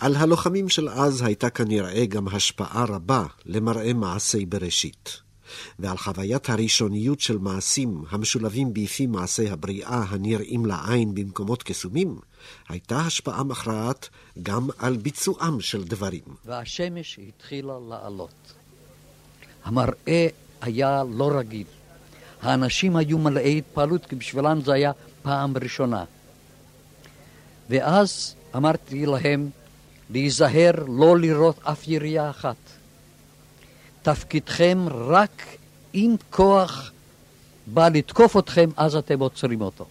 על 0.00 0.16
הלוחמים 0.16 0.68
של 0.68 0.88
אז 0.88 1.22
הייתה 1.22 1.50
כנראה 1.50 2.06
גם 2.06 2.28
השפעה 2.28 2.84
רבה 2.88 3.24
למראה 3.46 3.92
מעשי 3.92 4.46
בראשית. 4.46 5.29
ועל 5.78 5.96
חוויית 5.96 6.50
הראשוניות 6.50 7.20
של 7.20 7.38
מעשים 7.38 8.04
המשולבים 8.10 8.74
ביפי 8.74 9.06
מעשי 9.06 9.50
הבריאה 9.50 10.04
הנראים 10.08 10.66
לעין 10.66 11.14
במקומות 11.14 11.62
קסומים, 11.62 12.18
הייתה 12.68 12.98
השפעה 13.00 13.44
מכרעת 13.44 14.08
גם 14.42 14.68
על 14.78 14.96
ביצועם 14.96 15.60
של 15.60 15.84
דברים. 15.84 16.22
והשמש 16.44 17.18
התחילה 17.28 17.72
לעלות. 17.88 18.52
המראה 19.64 20.26
היה 20.60 21.04
לא 21.04 21.30
רגיל. 21.38 21.66
האנשים 22.42 22.96
היו 22.96 23.18
מלאי 23.18 23.58
התפעלות, 23.58 24.06
כי 24.06 24.16
בשבילם 24.16 24.60
זה 24.60 24.72
היה 24.72 24.92
פעם 25.22 25.56
ראשונה. 25.56 26.04
ואז 27.70 28.34
אמרתי 28.56 29.06
להם 29.06 29.50
להיזהר 30.10 30.84
לא 30.88 31.18
לראות 31.18 31.58
אף 31.62 31.88
ירייה 31.88 32.30
אחת. 32.30 32.56
תפקידכם 34.02 34.78
רק 34.88 35.46
אם 35.94 36.16
כוח 36.30 36.92
בא 37.66 37.88
לתקוף 37.88 38.36
אתכם, 38.36 38.70
אז 38.76 38.96
אתם 38.96 39.20
עוצרים 39.20 39.60
אותו. 39.60 39.84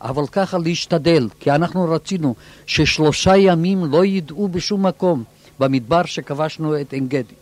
אבל 0.00 0.26
ככה 0.26 0.58
להשתדל, 0.58 1.28
כי 1.40 1.50
אנחנו 1.50 1.90
רצינו 1.90 2.34
ששלושה 2.66 3.36
ימים 3.36 3.84
לא 3.84 4.04
ידעו 4.04 4.48
בשום 4.48 4.86
מקום 4.86 5.24
במדבר 5.58 6.04
שכבשנו 6.04 6.80
את 6.80 6.92
עין 6.92 7.08
גדי. 7.08 7.34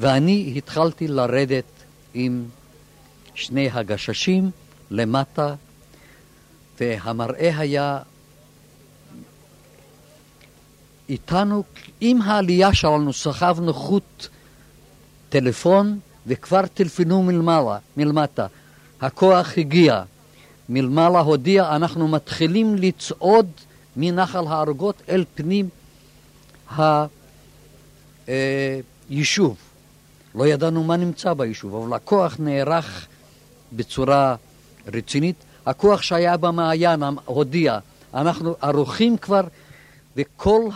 ואני 0.00 0.54
התחלתי 0.56 1.08
לרדת 1.08 1.64
עם 2.14 2.44
שני 3.34 3.70
הגששים 3.72 4.50
למטה, 4.90 5.54
והמראה 6.80 7.58
היה 7.58 7.98
איתנו, 11.08 11.64
עם 12.00 12.22
העלייה 12.22 12.74
שלנו 12.74 13.12
סחבנו 13.12 13.74
חוט 13.74 14.28
טלפון 15.34 15.98
וכבר 16.26 16.66
טלפנו 16.66 17.22
מלמעלה, 17.22 17.78
מלמטה. 17.96 18.46
הכוח 19.00 19.58
הגיע. 19.58 20.02
מלמעלה 20.68 21.20
הודיע, 21.20 21.76
אנחנו 21.76 22.08
מתחילים 22.08 22.74
לצעוד 22.74 23.46
מנחל 23.96 24.46
הערוגות 24.46 25.02
אל 25.08 25.24
פנים 25.34 25.68
היישוב. 29.10 29.56
לא 30.34 30.46
ידענו 30.46 30.84
מה 30.84 30.96
נמצא 30.96 31.32
ביישוב, 31.34 31.74
אבל 31.74 31.96
הכוח 31.96 32.36
נערך 32.38 33.06
בצורה 33.72 34.36
רצינית. 34.86 35.36
הכוח 35.66 36.02
שהיה 36.02 36.36
במעיין 36.36 37.02
הודיע, 37.24 37.78
אנחנו 38.14 38.54
ערוכים 38.60 39.16
כבר, 39.18 39.42
וכל 40.16 40.68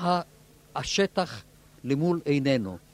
השטח 0.77 1.42
למול 1.85 2.21
עינינו. 2.25 2.88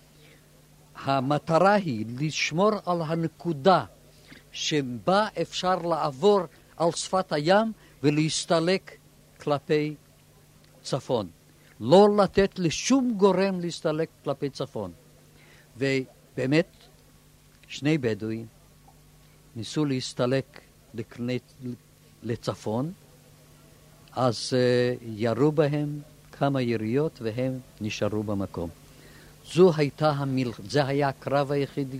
המטרה 1.05 1.75
היא 1.75 2.07
לשמור 2.19 2.71
על 2.87 3.03
הנקודה 3.03 3.85
שבה 4.53 5.27
אפשר 5.43 5.75
לעבור 5.75 6.41
על 6.77 6.93
שפת 6.93 7.33
הים 7.33 7.73
ולהסתלק 8.03 8.91
כלפי 9.41 9.95
צפון. 10.83 11.29
לא 11.81 12.07
לתת 12.19 12.59
לשום 12.59 13.15
גורם 13.17 13.61
להסתלק 13.61 14.09
כלפי 14.25 14.51
צפון. 14.51 14.93
ובאמת, 15.77 16.67
שני 17.69 17.99
בדואים 17.99 18.47
ניסו 19.57 19.85
להסתלק 19.85 20.61
לצפון, 22.23 22.93
אז 24.13 24.53
uh, 24.53 25.05
ירו 25.07 25.53
בהם 25.53 26.01
כמה 26.33 26.63
יריות 26.63 27.19
והם 27.23 27.59
נשארו 27.81 28.23
במקום. 28.23 28.84
זו 29.53 29.73
הייתה 29.77 30.11
המל... 30.11 30.51
זה 30.69 30.87
היה 30.87 31.09
הקרב 31.09 31.53
היחידי. 31.53 31.99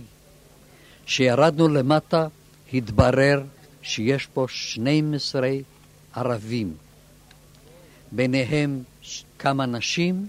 כשירדנו 1.05 1.67
למטה, 1.67 2.27
התברר 2.73 3.43
שיש 3.81 4.25
פה 4.25 4.45
12 4.49 5.49
ערבים, 6.13 6.73
ביניהם 8.11 8.83
כמה 9.39 9.65
נשים 9.65 10.27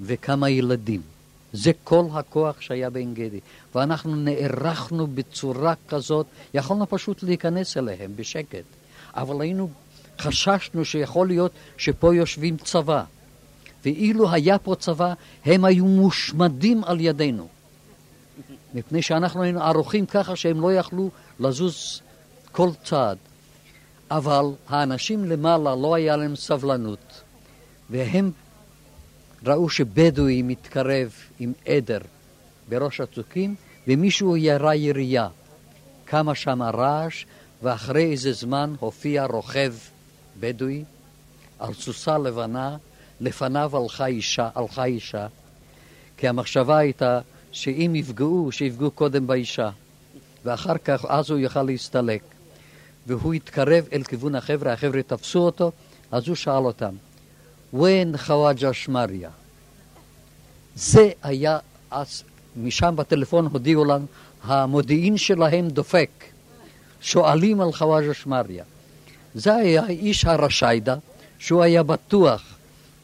וכמה 0.00 0.50
ילדים. 0.50 1.00
זה 1.52 1.72
כל 1.84 2.04
הכוח 2.12 2.60
שהיה 2.60 2.90
בעין 2.90 3.14
גדי. 3.14 3.40
ואנחנו 3.74 4.16
נערכנו 4.16 5.06
בצורה 5.06 5.74
כזאת, 5.88 6.26
יכולנו 6.54 6.86
פשוט 6.88 7.22
להיכנס 7.22 7.76
אליהם 7.76 8.12
בשקט. 8.16 8.64
אבל 9.14 9.40
היינו, 9.40 9.70
חששנו 10.18 10.84
שיכול 10.84 11.26
להיות 11.26 11.52
שפה 11.76 12.14
יושבים 12.14 12.56
צבא. 12.56 13.04
ואילו 13.84 14.30
היה 14.32 14.58
פה 14.58 14.74
צבא, 14.74 15.14
הם 15.44 15.64
היו 15.64 15.84
מושמדים 15.84 16.84
על 16.84 17.00
ידינו. 17.00 17.48
מפני 18.74 19.02
שאנחנו 19.02 19.42
היינו 19.42 19.62
ערוכים 19.62 20.06
ככה 20.06 20.36
שהם 20.36 20.60
לא 20.60 20.72
יכלו 20.72 21.10
לזוז 21.40 22.00
כל 22.52 22.70
צעד. 22.84 23.18
אבל 24.10 24.44
האנשים 24.68 25.24
למעלה 25.24 25.74
לא 25.74 25.94
היה 25.94 26.16
להם 26.16 26.36
סבלנות, 26.36 27.22
והם 27.90 28.30
ראו 29.46 29.68
שבדואי 29.68 30.42
מתקרב 30.42 31.12
עם 31.38 31.52
עדר 31.66 32.00
בראש 32.68 33.00
הצוקים, 33.00 33.54
ומישהו 33.88 34.36
ירה 34.36 34.74
ירייה. 34.74 35.28
קמה 36.04 36.34
שם 36.34 36.62
הרעש, 36.62 37.24
ואחרי 37.62 38.10
איזה 38.10 38.32
זמן 38.32 38.74
הופיע 38.80 39.24
רוכב 39.24 39.74
בדואי 40.40 40.84
על 41.58 41.74
סוסה 41.74 42.18
לבנה, 42.18 42.76
לפניו 43.20 43.76
הלכה 43.76 44.06
אישה, 44.06 44.48
הלכה 44.54 44.84
אישה, 44.84 45.26
כי 46.16 46.28
המחשבה 46.28 46.78
הייתה 46.78 47.20
שאם 47.52 47.92
יפגעו, 47.94 48.52
שיפגעו 48.52 48.90
קודם 48.90 49.26
באישה, 49.26 49.70
ואחר 50.44 50.78
כך 50.84 51.04
אז 51.08 51.30
הוא 51.30 51.38
יוכל 51.38 51.62
להסתלק. 51.62 52.22
והוא 53.06 53.34
התקרב 53.34 53.84
אל 53.92 54.02
כיוון 54.02 54.34
החבר'ה, 54.34 54.72
החבר'ה 54.72 55.02
תפסו 55.02 55.38
אותו, 55.38 55.72
אז 56.12 56.28
הוא 56.28 56.36
שאל 56.36 56.64
אותם, 56.64 56.94
ון 57.72 58.16
חוואג'ה 58.16 58.72
שמריה? 58.72 59.30
זה 60.74 61.10
היה 61.22 61.58
אז, 61.90 62.22
משם 62.56 62.96
בטלפון 62.96 63.46
הודיעו 63.46 63.84
לנו, 63.84 64.06
המודיעין 64.44 65.16
שלהם 65.16 65.68
דופק. 65.68 66.10
שואלים 67.00 67.60
על 67.60 67.72
חוואג' 67.72 68.12
שמריה. 68.12 68.64
זה 69.34 69.54
היה 69.54 69.88
איש 69.88 70.24
הרשיידה, 70.24 70.96
שהוא 71.38 71.62
היה 71.62 71.82
בטוח 71.82 72.55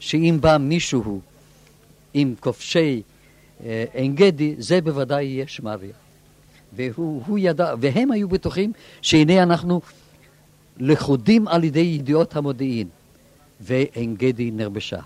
שאם 0.02 0.38
בא 0.40 0.56
מישהו 0.60 1.20
עם 2.14 2.34
כובשי 2.40 3.02
אה, 3.64 3.84
עין 3.92 4.14
גדי, 4.14 4.54
זה 4.58 4.80
בוודאי 4.80 5.24
יהיה 5.24 5.46
שמריה. 5.46 5.92
והוא 6.76 7.22
הוא 7.26 7.38
ידע, 7.38 7.74
והם 7.80 8.12
היו 8.12 8.28
בטוחים 8.28 8.72
שהנה 9.02 9.42
אנחנו 9.42 9.80
לכודים 10.78 11.48
על 11.48 11.64
ידי 11.64 11.80
ידיעות 11.80 12.36
המודיעין. 12.36 12.88
ועין 13.60 14.14
גדי 14.14 14.50
נרבשה. 14.50 15.00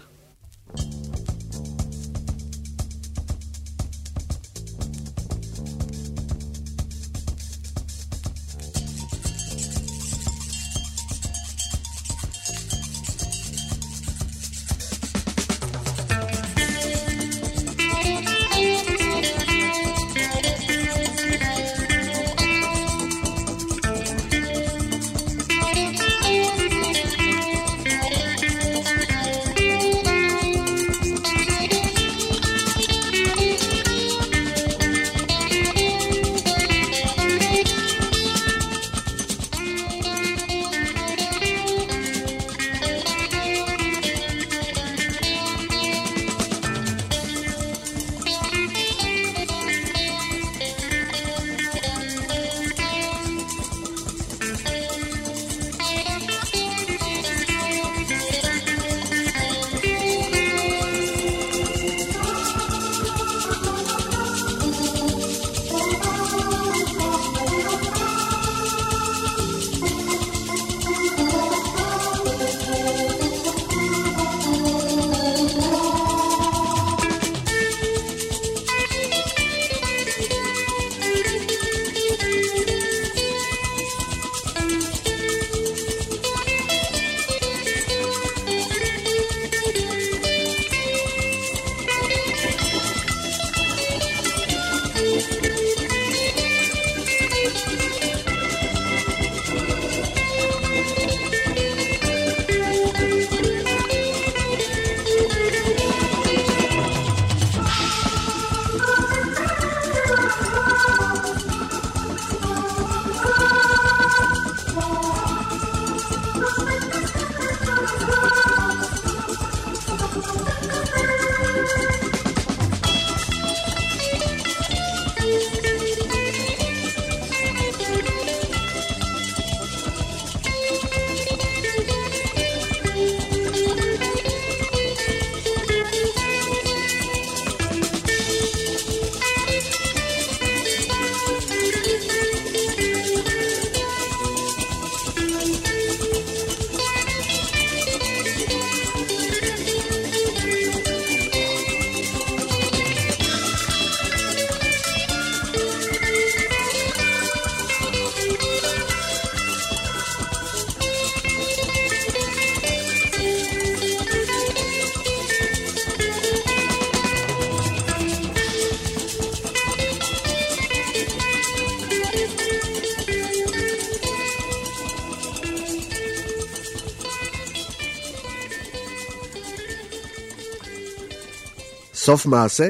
סוף 182.06 182.26
מעשה? 182.26 182.68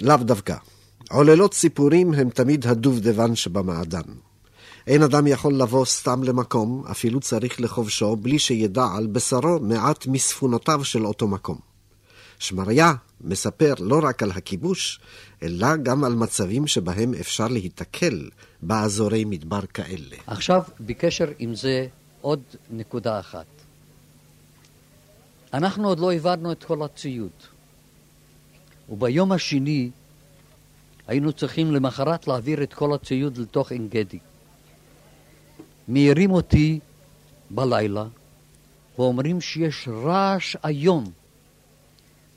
לאו 0.00 0.16
דווקא. 0.16 0.56
עוללות 1.10 1.54
סיפורים 1.54 2.14
הם 2.14 2.30
תמיד 2.30 2.66
הדובדבן 2.66 3.34
שבמעדן. 3.36 4.02
אין 4.86 5.02
אדם 5.02 5.26
יכול 5.26 5.54
לבוא 5.54 5.84
סתם 5.84 6.22
למקום, 6.22 6.84
אפילו 6.90 7.20
צריך 7.20 7.60
לכובשו, 7.60 8.16
בלי 8.16 8.38
שידע 8.38 8.84
על 8.96 9.06
בשרו 9.06 9.58
מעט 9.60 10.06
מספונותיו 10.06 10.84
של 10.84 11.06
אותו 11.06 11.28
מקום. 11.28 11.58
שמריה 12.38 12.92
מספר 13.20 13.74
לא 13.78 14.00
רק 14.02 14.22
על 14.22 14.30
הכיבוש, 14.30 15.00
אלא 15.42 15.76
גם 15.76 16.04
על 16.04 16.14
מצבים 16.14 16.66
שבהם 16.66 17.14
אפשר 17.14 17.48
להיתקל 17.48 18.28
באזורי 18.62 19.24
מדבר 19.24 19.66
כאלה. 19.74 20.16
עכשיו, 20.26 20.62
בקשר 20.80 21.28
עם 21.38 21.54
זה, 21.54 21.86
עוד 22.20 22.42
נקודה 22.70 23.20
אחת. 23.20 23.46
אנחנו 25.54 25.88
עוד 25.88 25.98
לא 25.98 26.10
העברנו 26.10 26.52
את 26.52 26.64
כל 26.64 26.82
הציוד. 26.82 27.57
וביום 28.88 29.32
השני 29.32 29.90
היינו 31.06 31.32
צריכים 31.32 31.72
למחרת 31.72 32.28
להעביר 32.28 32.62
את 32.62 32.74
כל 32.74 32.94
הציוד 32.94 33.38
לתוך 33.38 33.72
עין 33.72 33.88
גדי. 33.88 34.18
מעירים 35.88 36.30
אותי 36.30 36.80
בלילה 37.50 38.04
ואומרים 38.98 39.40
שיש 39.40 39.88
רעש 39.88 40.56
איום 40.64 41.04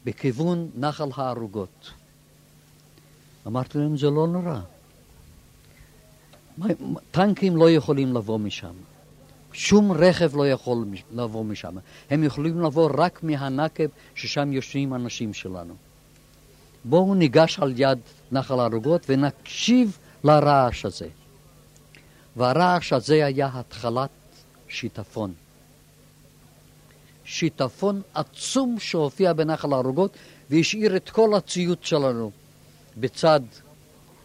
בכיוון 0.06 0.70
נחל 0.76 1.10
הערוגות. 1.16 1.92
אמרתי 3.48 3.78
להם, 3.78 3.98
זה 3.98 4.10
לא 4.10 4.28
נורא. 4.28 4.60
טנקים 7.12 7.56
לא 7.56 7.70
יכולים 7.70 8.14
לבוא 8.14 8.40
משם. 8.40 8.74
שום 9.54 9.92
רכב 9.92 10.36
לא 10.36 10.50
יכול 10.50 10.86
לבוא 11.12 11.46
משם. 11.46 11.76
הם 12.10 12.24
יכולים 12.24 12.62
לבוא 12.62 12.92
רק 12.98 13.24
מהנקב 13.24 13.88
ששם 14.16 14.54
יושבים 14.54 14.94
אנשים 14.94 15.34
שלנו. 15.34 15.74
בואו 16.86 17.16
ניגש 17.16 17.60
על 17.60 17.74
יד 17.78 18.00
נחל 18.32 18.60
הערוגות 18.60 19.06
ונקשיב 19.10 19.98
לרעש 20.24 20.86
הזה. 20.86 21.08
והרעש 22.36 22.94
הזה 22.94 23.26
היה 23.26 23.50
התחלת 23.54 24.10
שיטפון. 24.68 25.34
שיטפון 27.26 28.02
עצום 28.14 28.80
שהופיע 28.80 29.34
בנחל 29.34 29.74
הערוגות 29.74 30.18
והשאיר 30.50 30.96
את 30.96 31.10
כל 31.10 31.36
הציוד 31.36 31.78
שלנו 31.82 32.32
בצד 32.98 33.40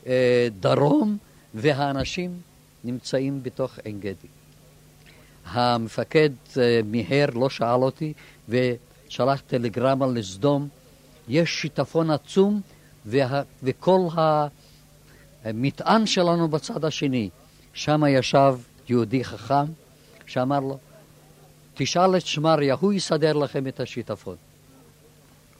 אה, 0.07 0.49
דרום, 0.61 1.19
והאנשים 1.55 2.41
נמצאים 2.85 3.43
בתוך 3.43 3.79
עין 3.85 4.01
גדי. 4.01 4.29
המפקד 5.47 6.31
אה, 6.59 6.81
מיהר, 6.85 7.27
לא 7.35 7.51
שאל 7.51 7.83
אותי, 7.83 8.13
ושלח 8.49 9.41
טלגרמה 9.47 10.07
לסדום 10.07 10.69
יש 11.29 11.61
שיטפון 11.61 12.11
עצום 12.11 12.61
וה, 13.07 13.43
וכל 13.63 14.01
המטען 15.45 16.07
שלנו 16.07 16.49
בצד 16.49 16.85
השני. 16.85 17.31
שם 17.75 18.03
ישב 18.09 18.59
יהודי 18.89 19.25
חכם 19.25 19.65
שאמר 20.27 20.61
לו, 20.61 20.79
תשאל 21.75 22.17
את 22.17 22.27
שמריה, 22.27 22.75
הוא 22.81 22.93
יסדר 22.93 23.33
לכם 23.33 23.67
את 23.67 23.81
השיטפון. 23.81 24.37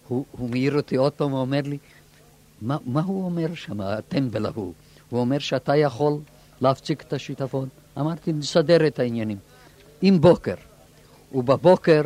הוא, 0.09 0.25
הוא 0.31 0.51
מעיר 0.51 0.77
אותי 0.77 0.97
עוד 0.97 1.13
פעם, 1.13 1.31
הוא 1.31 1.41
אומר 1.41 1.61
לי, 1.65 1.79
מה, 2.63 2.77
מה 2.87 3.01
הוא 3.01 3.25
אומר 3.25 3.55
שם, 3.55 3.81
הטמבל 3.81 4.47
ההוא? 4.47 4.73
הוא 5.11 5.21
אומר 5.21 5.39
שאתה 5.39 5.77
יכול 5.77 6.19
להפסיק 6.61 7.03
את 7.03 7.13
השיטפון. 7.13 7.69
אמרתי, 7.99 8.33
נסדר 8.33 8.87
את 8.87 8.99
העניינים. 8.99 9.39
עם 10.03 10.21
בוקר. 10.21 10.55
ובבוקר 11.33 12.03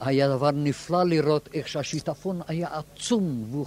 היה 0.00 0.28
דבר 0.28 0.50
נפלא 0.50 1.04
לראות 1.04 1.48
איך 1.54 1.68
שהשיטפון 1.68 2.40
היה 2.48 2.68
עצום, 2.72 3.64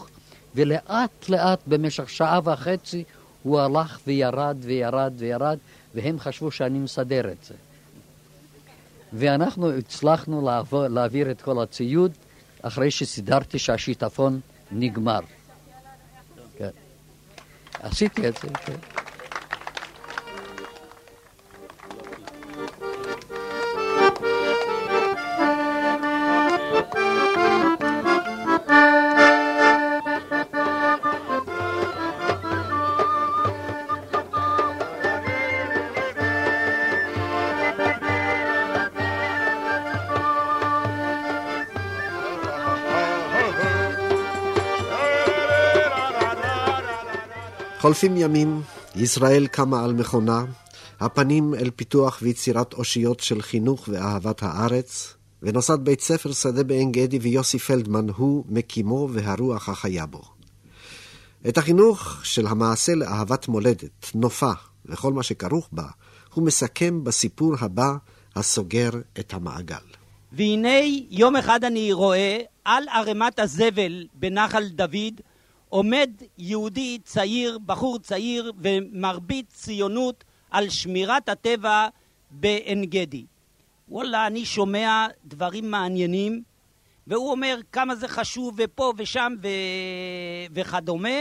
ולאט 0.55 1.29
לאט 1.29 1.59
במשך 1.67 2.09
שעה 2.09 2.39
וחצי 2.43 3.03
הוא 3.43 3.59
הלך 3.59 3.99
וירד 4.07 4.57
וירד 4.61 5.13
וירד, 5.17 5.57
והם 5.95 6.19
חשבו 6.19 6.51
שאני 6.51 6.79
מסדר 6.79 7.31
את 7.31 7.43
זה. 7.47 7.53
ואנחנו 9.13 9.71
הצלחנו 9.71 10.45
לעבור, 10.45 10.87
להעביר 10.87 11.31
את 11.31 11.41
כל 11.41 11.63
הציוד 11.63 12.11
אחרי 12.61 12.91
שסידרתי 12.91 13.59
שהשיטפון 13.59 14.39
נגמר. 14.71 15.19
כן. 16.57 16.69
עשיתי 17.81 18.27
את 18.27 18.33
זה, 18.33 18.47
כן. 18.65 19.02
חולפים 47.93 48.17
ימים, 48.17 48.61
ישראל 48.95 49.47
קמה 49.47 49.83
על 49.83 49.93
מכונה, 49.93 50.45
הפנים 50.99 51.55
אל 51.55 51.69
פיתוח 51.75 52.19
ויצירת 52.21 52.73
אושיות 52.73 53.19
של 53.19 53.41
חינוך 53.41 53.89
ואהבת 53.91 54.43
הארץ, 54.43 55.13
ונוסד 55.41 55.77
בית 55.83 56.01
ספר 56.01 56.31
שדה 56.33 56.63
בעין 56.63 56.91
גדי 56.91 57.19
ויוסי 57.19 57.59
פלדמן 57.59 58.07
הוא 58.09 58.45
מקימו 58.49 59.09
והרוח 59.11 59.69
החיה 59.69 60.05
בו. 60.05 60.21
את 61.47 61.57
החינוך 61.57 62.19
של 62.23 62.47
המעשה 62.47 62.95
לאהבת 62.95 63.47
מולדת, 63.47 64.11
נופה 64.15 64.51
וכל 64.85 65.13
מה 65.13 65.23
שכרוך 65.23 65.69
בה, 65.71 65.87
הוא 66.33 66.45
מסכם 66.45 67.03
בסיפור 67.03 67.53
הבא 67.59 67.93
הסוגר 68.35 68.89
את 69.19 69.33
המעגל. 69.33 69.85
והנה 70.31 70.79
יום 71.09 71.35
אחד 71.35 71.63
אני 71.63 71.93
רואה 71.93 72.37
על 72.65 72.83
ערימת 72.89 73.39
הזבל 73.39 74.05
בנחל 74.13 74.67
דוד 74.67 75.21
עומד 75.73 76.09
יהודי 76.37 76.99
צעיר, 77.03 77.59
בחור 77.65 77.99
צעיר 77.99 78.51
ומרבית 78.57 79.49
ציונות 79.49 80.23
על 80.51 80.69
שמירת 80.69 81.29
הטבע 81.29 81.87
בעין 82.31 82.85
גדי. 82.85 83.25
וואלה, 83.89 84.27
אני 84.27 84.45
שומע 84.45 85.07
דברים 85.25 85.71
מעניינים, 85.71 86.43
והוא 87.07 87.31
אומר 87.31 87.59
כמה 87.71 87.95
זה 87.95 88.07
חשוב 88.07 88.55
ופה 88.57 88.93
ושם 88.97 89.33
ו... 89.43 89.47
וכדומה, 90.53 91.19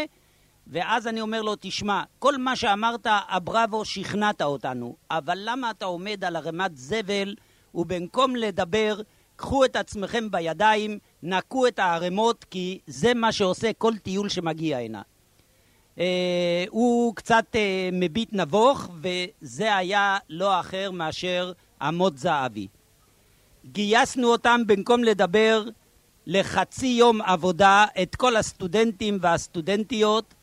ואז 0.66 1.06
אני 1.06 1.20
אומר 1.20 1.42
לו, 1.42 1.54
תשמע, 1.60 2.02
כל 2.18 2.36
מה 2.36 2.56
שאמרת, 2.56 3.06
הבראבו, 3.28 3.84
שכנעת 3.84 4.42
אותנו, 4.42 4.96
אבל 5.10 5.38
למה 5.44 5.70
אתה 5.70 5.84
עומד 5.84 6.24
על 6.24 6.36
ערימת 6.36 6.76
זבל, 6.76 7.34
ובמקום 7.74 8.36
לדבר, 8.36 9.00
קחו 9.42 9.64
את 9.64 9.76
עצמכם 9.76 10.30
בידיים, 10.30 10.98
נקו 11.22 11.66
את 11.66 11.78
הערימות, 11.78 12.44
כי 12.50 12.78
זה 12.86 13.14
מה 13.14 13.32
שעושה 13.32 13.72
כל 13.78 13.92
טיול 14.02 14.28
שמגיע 14.28 14.78
הנה. 14.78 15.02
Uh, 15.96 16.00
הוא 16.70 17.14
קצת 17.14 17.44
uh, 17.52 17.56
מביט 17.92 18.28
נבוך, 18.32 18.88
וזה 19.00 19.76
היה 19.76 20.18
לא 20.28 20.60
אחר 20.60 20.90
מאשר 20.90 21.52
אמות 21.88 22.18
זהבי. 22.18 22.66
גייסנו 23.72 24.28
אותם 24.28 24.60
במקום 24.66 25.04
לדבר 25.04 25.64
לחצי 26.26 26.86
יום 26.86 27.22
עבודה 27.22 27.84
את 28.02 28.16
כל 28.16 28.36
הסטודנטים 28.36 29.18
והסטודנטיות, 29.20 30.34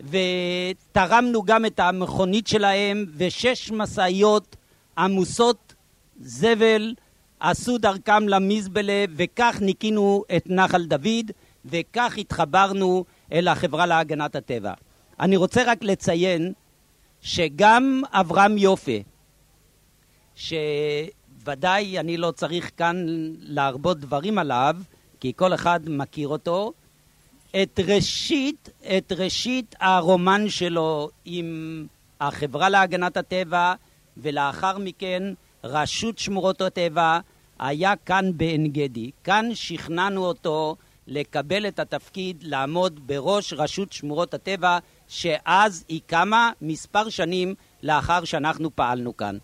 ותרמנו 0.00 1.42
גם 1.42 1.66
את 1.66 1.80
המכונית 1.80 2.46
שלהם, 2.46 3.06
ושש 3.16 3.70
משאיות 3.70 4.56
עמוסות 4.98 5.74
זבל 6.20 6.94
עשו 7.42 7.78
דרכם 7.78 8.28
למזבלה, 8.28 9.04
וכך 9.16 9.58
ניקינו 9.60 10.24
את 10.36 10.44
נחל 10.46 10.84
דוד, 10.84 11.30
וכך 11.64 12.14
התחברנו 12.18 13.04
אל 13.32 13.48
החברה 13.48 13.86
להגנת 13.86 14.36
הטבע. 14.36 14.72
אני 15.20 15.36
רוצה 15.36 15.62
רק 15.66 15.84
לציין 15.84 16.52
שגם 17.22 18.02
אברהם 18.10 18.58
יופה, 18.58 18.98
שוודאי 20.34 21.98
אני 21.98 22.16
לא 22.16 22.30
צריך 22.30 22.70
כאן 22.76 23.04
להרבות 23.38 24.00
דברים 24.00 24.38
עליו, 24.38 24.76
כי 25.20 25.32
כל 25.36 25.54
אחד 25.54 25.80
מכיר 25.86 26.28
אותו, 26.28 26.72
את 27.62 27.80
ראשית, 27.86 28.68
את 28.96 29.12
ראשית 29.12 29.74
הרומן 29.80 30.48
שלו 30.48 31.08
עם 31.24 31.86
החברה 32.20 32.68
להגנת 32.68 33.16
הטבע, 33.16 33.74
ולאחר 34.16 34.78
מכן 34.78 35.22
רשות 35.64 36.18
שמורות 36.18 36.60
הטבע, 36.60 37.20
היה 37.62 37.96
כאן 37.96 38.30
בעין 38.36 38.66
גדי. 38.66 39.10
כאן 39.24 39.48
שכנענו 39.54 40.24
אותו 40.24 40.76
לקבל 41.06 41.68
את 41.68 41.78
התפקיד 41.78 42.42
לעמוד 42.42 43.06
בראש 43.06 43.52
רשות 43.52 43.92
שמורות 43.92 44.34
הטבע, 44.34 44.78
שאז 45.08 45.84
היא 45.88 46.00
קמה 46.06 46.50
מספר 46.62 47.08
שנים 47.08 47.54
לאחר 47.82 48.24
שאנחנו 48.24 48.76
פעלנו 48.76 49.16
כאן. 49.16 49.38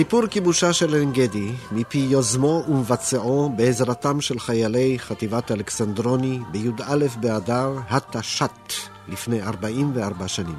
סיפור 0.00 0.26
כיבושה 0.26 0.72
של 0.72 0.94
עין 0.94 1.12
גדי, 1.12 1.52
מפי 1.72 1.98
יוזמו 1.98 2.64
ומבצעו 2.68 3.52
בעזרתם 3.56 4.20
של 4.20 4.38
חיילי 4.38 4.98
חטיבת 4.98 5.50
אלכסנדרוני 5.50 6.38
בי"א 6.50 7.06
באדר 7.20 7.78
התש"ט, 7.90 8.72
לפני 9.08 9.42
44 9.42 10.28
שנים. 10.28 10.58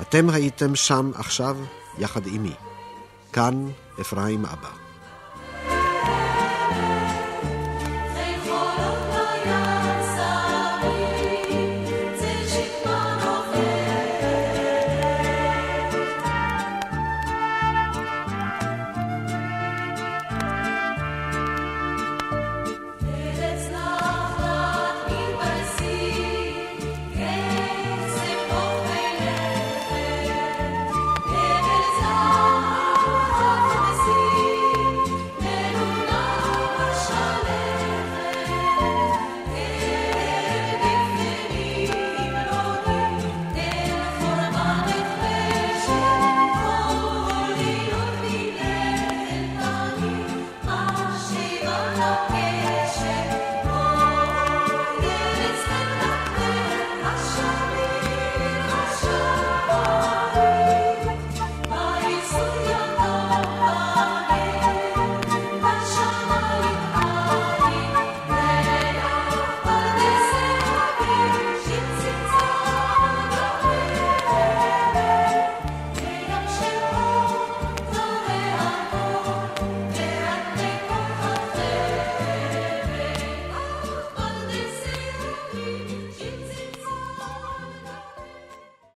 אתם 0.00 0.30
הייתם 0.30 0.74
שם 0.74 1.10
עכשיו 1.14 1.56
יחד 1.98 2.26
עימי. 2.26 2.54
כאן 3.32 3.66
אפרים 4.00 4.44
אבא. 4.44 4.83